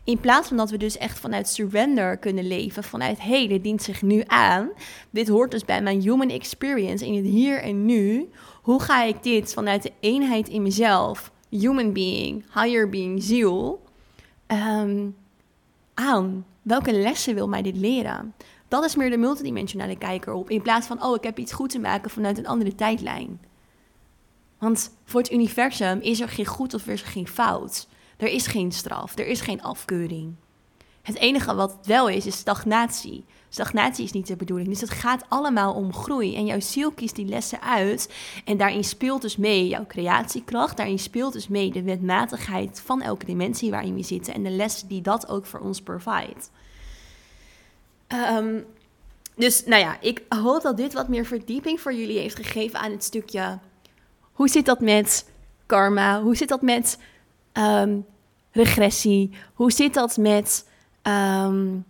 In 0.06 0.20
plaats 0.20 0.48
van 0.48 0.56
dat 0.56 0.70
we 0.70 0.76
dus 0.76 0.98
echt 0.98 1.18
vanuit 1.18 1.48
surrender 1.48 2.16
kunnen 2.16 2.46
leven, 2.46 2.84
vanuit 2.84 3.22
hé, 3.22 3.38
hey, 3.38 3.48
dit 3.48 3.62
dient 3.62 3.82
zich 3.82 4.02
nu 4.02 4.22
aan. 4.26 4.70
Dit 5.10 5.28
hoort 5.28 5.50
dus 5.50 5.64
bij 5.64 5.82
mijn 5.82 6.00
human 6.00 6.28
experience 6.28 7.06
in 7.06 7.14
het 7.14 7.24
hier 7.24 7.62
en 7.62 7.84
nu. 7.84 8.28
Hoe 8.62 8.82
ga 8.82 9.02
ik 9.02 9.22
dit 9.22 9.52
vanuit 9.52 9.82
de 9.82 9.92
eenheid 10.00 10.48
in 10.48 10.62
mezelf, 10.62 11.32
human 11.48 11.92
being, 11.92 12.44
higher 12.54 12.88
being, 12.88 13.22
ziel, 13.22 13.82
um, 14.46 15.16
aan? 15.94 16.46
Welke 16.62 16.92
lessen 16.92 17.34
wil 17.34 17.48
mij 17.48 17.62
dit 17.62 17.76
leren? 17.76 18.34
Dat 18.68 18.84
is 18.84 18.96
meer 18.96 19.10
de 19.10 19.16
multidimensionale 19.16 19.98
kijker 19.98 20.32
op. 20.32 20.50
In 20.50 20.62
plaats 20.62 20.86
van, 20.86 21.02
oh, 21.02 21.14
ik 21.14 21.22
heb 21.22 21.38
iets 21.38 21.52
goed 21.52 21.70
te 21.70 21.78
maken 21.78 22.10
vanuit 22.10 22.38
een 22.38 22.46
andere 22.46 22.74
tijdlijn. 22.74 23.40
Want 24.58 24.90
voor 25.04 25.20
het 25.20 25.32
universum 25.32 26.00
is 26.00 26.20
er 26.20 26.28
geen 26.28 26.46
goed 26.46 26.74
of 26.74 26.86
is 26.86 27.02
er 27.02 27.08
geen 27.08 27.28
fout. 27.28 27.86
Er 28.16 28.28
is 28.28 28.46
geen 28.46 28.72
straf, 28.72 29.18
er 29.18 29.26
is 29.26 29.40
geen 29.40 29.62
afkeuring. 29.62 30.34
Het 31.02 31.16
enige 31.16 31.54
wat 31.54 31.78
wel 31.82 32.08
is, 32.08 32.26
is 32.26 32.36
stagnatie. 32.36 33.24
Stagnatie 33.48 34.04
is 34.04 34.12
niet 34.12 34.26
de 34.26 34.36
bedoeling. 34.36 34.68
Dus 34.68 34.80
het 34.80 34.90
gaat 34.90 35.24
allemaal 35.28 35.74
om 35.74 35.94
groei. 35.94 36.36
En 36.36 36.46
jouw 36.46 36.60
ziel 36.60 36.90
kiest 36.90 37.16
die 37.16 37.26
lessen 37.26 37.60
uit. 37.60 38.14
En 38.44 38.56
daarin 38.56 38.84
speelt 38.84 39.22
dus 39.22 39.36
mee 39.36 39.68
jouw 39.68 39.86
creatiekracht. 39.86 40.76
Daarin 40.76 40.98
speelt 40.98 41.32
dus 41.32 41.48
mee 41.48 41.70
de 41.70 41.82
wetmatigheid 41.82 42.82
van 42.84 43.02
elke 43.02 43.24
dimensie 43.24 43.70
waarin 43.70 43.94
we 43.94 44.02
zitten. 44.02 44.34
En 44.34 44.42
de 44.42 44.50
lessen 44.50 44.88
die 44.88 45.00
dat 45.00 45.28
ook 45.28 45.46
voor 45.46 45.60
ons 45.60 45.80
provide. 45.80 46.40
Um, 48.08 48.64
dus 49.36 49.64
nou 49.64 49.82
ja, 49.82 50.00
ik 50.00 50.22
hoop 50.28 50.62
dat 50.62 50.76
dit 50.76 50.92
wat 50.92 51.08
meer 51.08 51.26
verdieping 51.26 51.80
voor 51.80 51.94
jullie 51.94 52.18
heeft 52.18 52.36
gegeven 52.36 52.80
aan 52.80 52.90
het 52.90 53.04
stukje. 53.04 53.58
Hoe 54.32 54.48
zit 54.48 54.66
dat 54.66 54.80
met 54.80 55.30
karma? 55.66 56.22
Hoe 56.22 56.36
zit 56.36 56.48
dat 56.48 56.62
met 56.62 56.98
um, 57.58 58.06
regressie? 58.50 59.30
Hoe 59.54 59.72
zit 59.72 59.94
dat 59.94 60.16
met 60.16 60.66
um, 61.02 61.84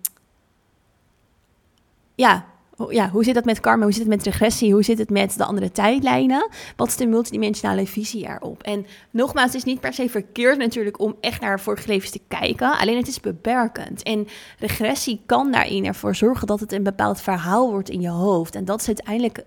ja, 2.14 2.46
ja, 2.88 3.10
hoe 3.10 3.24
zit 3.24 3.34
dat 3.34 3.44
met 3.44 3.60
karma? 3.60 3.82
Hoe 3.82 3.92
zit 3.92 4.02
het 4.02 4.10
met 4.10 4.22
regressie? 4.22 4.72
Hoe 4.72 4.82
zit 4.82 4.98
het 4.98 5.10
met 5.10 5.36
de 5.36 5.44
andere 5.44 5.72
tijdlijnen? 5.72 6.48
Wat 6.76 6.88
is 6.88 6.96
de 6.96 7.06
multidimensionale 7.06 7.86
visie 7.86 8.28
erop? 8.28 8.62
En 8.62 8.86
nogmaals, 9.10 9.46
het 9.46 9.54
is 9.54 9.64
niet 9.64 9.80
per 9.80 9.92
se 9.92 10.08
verkeerd 10.08 10.58
natuurlijk 10.58 11.00
om 11.00 11.16
echt 11.20 11.40
naar 11.40 11.60
vorige 11.60 11.88
levens 11.88 12.10
te 12.10 12.20
kijken. 12.28 12.78
Alleen 12.78 12.96
het 12.96 13.08
is 13.08 13.20
beperkend. 13.20 14.02
En 14.02 14.26
regressie 14.58 15.20
kan 15.26 15.52
daarin 15.52 15.86
ervoor 15.86 16.14
zorgen 16.14 16.46
dat 16.46 16.60
het 16.60 16.72
een 16.72 16.82
bepaald 16.82 17.20
verhaal 17.20 17.70
wordt 17.70 17.90
in 17.90 18.00
je 18.00 18.08
hoofd. 18.08 18.54
En 18.54 18.64
dat 18.64 18.80
is 18.80 18.86
uiteindelijk 18.86 19.44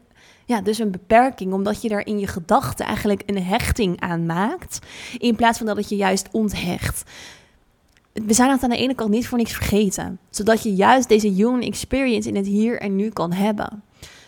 ja, 0.50 0.62
dus 0.62 0.80
een 0.80 0.92
beperking, 0.92 1.54
omdat 1.54 1.82
je 1.82 1.90
daar 1.90 2.06
in 2.06 2.20
je 2.20 2.28
gedachten 2.28 2.86
eigenlijk 2.86 3.24
een 3.26 3.44
hechting 3.44 4.00
aan 4.00 4.26
maakt. 4.26 4.80
In 5.18 5.36
plaats 5.36 5.58
van 5.58 5.68
dat 5.68 5.78
het 5.78 5.90
je 5.90 5.96
juist 5.96 6.28
onthecht 6.32 7.04
we 8.14 8.34
zijn 8.34 8.50
het 8.50 8.64
aan 8.64 8.70
de 8.70 8.78
ene 8.78 8.96
kant 8.96 9.10
niet 9.10 9.28
voor 9.28 9.38
niks 9.38 9.54
vergeten. 9.54 10.20
Zodat 10.30 10.64
je 10.64 10.76
juist 10.76 11.10
deze 11.10 11.28
human 11.28 11.62
experience 11.62 12.30
in 12.30 12.36
het 12.36 12.46
hier 12.46 12.80
en 12.80 12.96
nu 12.96 13.10
kan 13.10 13.32
hebben. 13.32 13.84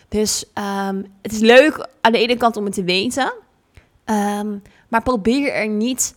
Dus 0.08 0.44
um, 0.88 1.06
het 1.22 1.32
is 1.32 1.38
leuk 1.38 1.88
aan 2.00 2.12
de 2.12 2.18
ene 2.18 2.36
kant 2.36 2.56
om 2.56 2.64
het 2.64 2.74
te 2.74 2.84
weten. 2.84 3.32
Um, 4.04 4.62
maar 4.88 5.02
probeer 5.02 5.52
er 5.52 5.68
niet 5.68 6.14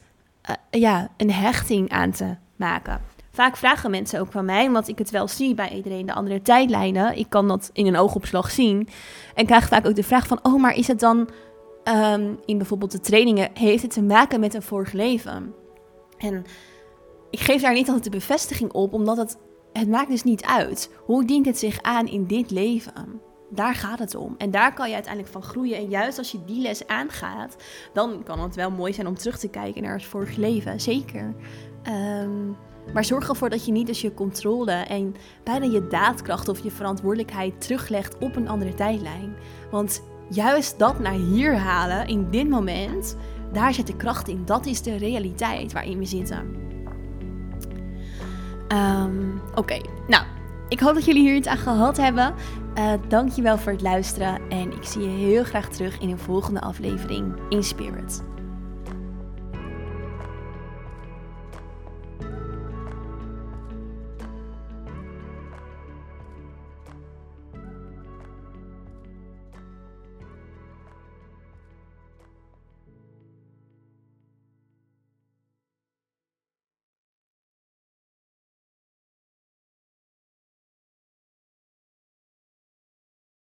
uh, 0.49 0.81
ja, 0.81 1.09
een 1.17 1.31
hechting 1.31 1.89
aan 1.89 2.11
te 2.11 2.35
maken. 2.55 3.01
Vaak 3.35 3.57
vragen 3.57 3.91
mensen 3.91 4.19
ook 4.19 4.31
van 4.31 4.45
mij, 4.45 4.67
omdat 4.67 4.87
ik 4.87 4.97
het 4.97 5.09
wel 5.09 5.27
zie 5.27 5.53
bij 5.53 5.69
iedereen 5.69 6.05
de 6.05 6.13
andere 6.13 6.41
tijdlijnen. 6.41 7.17
Ik 7.17 7.29
kan 7.29 7.47
dat 7.47 7.69
in 7.73 7.87
een 7.87 7.97
oogopslag 7.97 8.51
zien. 8.51 8.87
En 9.33 9.45
krijg 9.45 9.67
vaak 9.67 9.87
ook 9.87 9.95
de 9.95 10.03
vraag 10.03 10.27
van, 10.27 10.39
oh, 10.41 10.61
maar 10.61 10.75
is 10.75 10.87
het 10.87 10.99
dan 10.99 11.29
ehm, 11.83 12.33
in 12.45 12.57
bijvoorbeeld 12.57 12.91
de 12.91 12.99
trainingen, 12.99 13.49
heeft 13.53 13.81
het 13.81 13.93
te 13.93 14.03
maken 14.03 14.39
met 14.39 14.53
een 14.53 14.61
vorig 14.61 14.91
leven? 14.91 15.53
En 16.17 16.43
ik 17.29 17.39
geef 17.39 17.61
daar 17.61 17.73
niet 17.73 17.87
altijd 17.87 18.03
de 18.03 18.09
bevestiging 18.09 18.71
op, 18.71 18.93
omdat 18.93 19.17
het, 19.17 19.37
het 19.73 19.87
maakt 19.87 20.09
dus 20.09 20.23
niet 20.23 20.43
uit. 20.43 20.89
Hoe 21.05 21.25
dient 21.25 21.45
het 21.45 21.57
zich 21.57 21.81
aan 21.81 22.07
in 22.07 22.27
dit 22.27 22.51
leven? 22.51 23.21
Daar 23.49 23.75
gaat 23.75 23.99
het 23.99 24.15
om. 24.15 24.35
En 24.37 24.51
daar 24.51 24.73
kan 24.73 24.87
je 24.87 24.93
uiteindelijk 24.93 25.33
van 25.33 25.43
groeien. 25.43 25.77
En 25.77 25.89
juist 25.89 26.17
als 26.17 26.31
je 26.31 26.45
die 26.45 26.61
les 26.61 26.87
aangaat, 26.87 27.55
dan 27.93 28.23
kan 28.23 28.39
het 28.39 28.55
wel 28.55 28.71
mooi 28.71 28.93
zijn 28.93 29.07
om 29.07 29.15
terug 29.15 29.39
te 29.39 29.49
kijken 29.49 29.83
naar 29.83 29.93
het 29.93 30.05
vorige 30.05 30.39
leven. 30.39 30.81
Zeker. 30.81 31.35
Ehm, 31.83 32.51
maar 32.93 33.05
zorg 33.05 33.29
ervoor 33.29 33.49
dat 33.49 33.65
je 33.65 33.71
niet 33.71 33.87
dus 33.87 34.01
je 34.01 34.13
controle 34.13 34.71
en 34.71 35.15
bijna 35.43 35.65
je 35.65 35.87
daadkracht 35.87 36.47
of 36.47 36.59
je 36.59 36.71
verantwoordelijkheid 36.71 37.61
teruglegt 37.61 38.17
op 38.17 38.35
een 38.35 38.47
andere 38.47 38.73
tijdlijn. 38.73 39.35
Want 39.71 40.01
juist 40.29 40.79
dat 40.79 40.99
naar 40.99 41.13
hier 41.13 41.57
halen 41.57 42.07
in 42.07 42.29
dit 42.29 42.49
moment, 42.49 43.17
daar 43.53 43.73
zit 43.73 43.87
de 43.87 43.95
kracht 43.95 44.27
in. 44.27 44.45
Dat 44.45 44.65
is 44.65 44.81
de 44.81 44.95
realiteit 44.95 45.73
waarin 45.73 45.97
we 45.97 46.05
zitten. 46.05 46.55
Ehm, 48.67 49.37
oké, 49.55 49.81
nou, 50.07 50.23
ik 50.69 50.79
hoop 50.79 50.93
dat 50.93 51.05
jullie 51.05 51.21
hier 51.21 51.35
iets 51.35 51.47
aan 51.47 51.57
gehad 51.57 51.97
hebben. 51.97 52.33
Uh, 52.77 52.91
dankjewel 53.07 53.57
voor 53.57 53.71
het 53.71 53.81
luisteren 53.81 54.41
en 54.49 54.71
ik 54.71 54.83
zie 54.83 55.01
je 55.01 55.07
heel 55.07 55.43
graag 55.43 55.69
terug 55.69 55.99
in 55.99 56.09
een 56.09 56.19
volgende 56.19 56.61
aflevering 56.61 57.33
in 57.49 57.63
Spirit. 57.63 58.23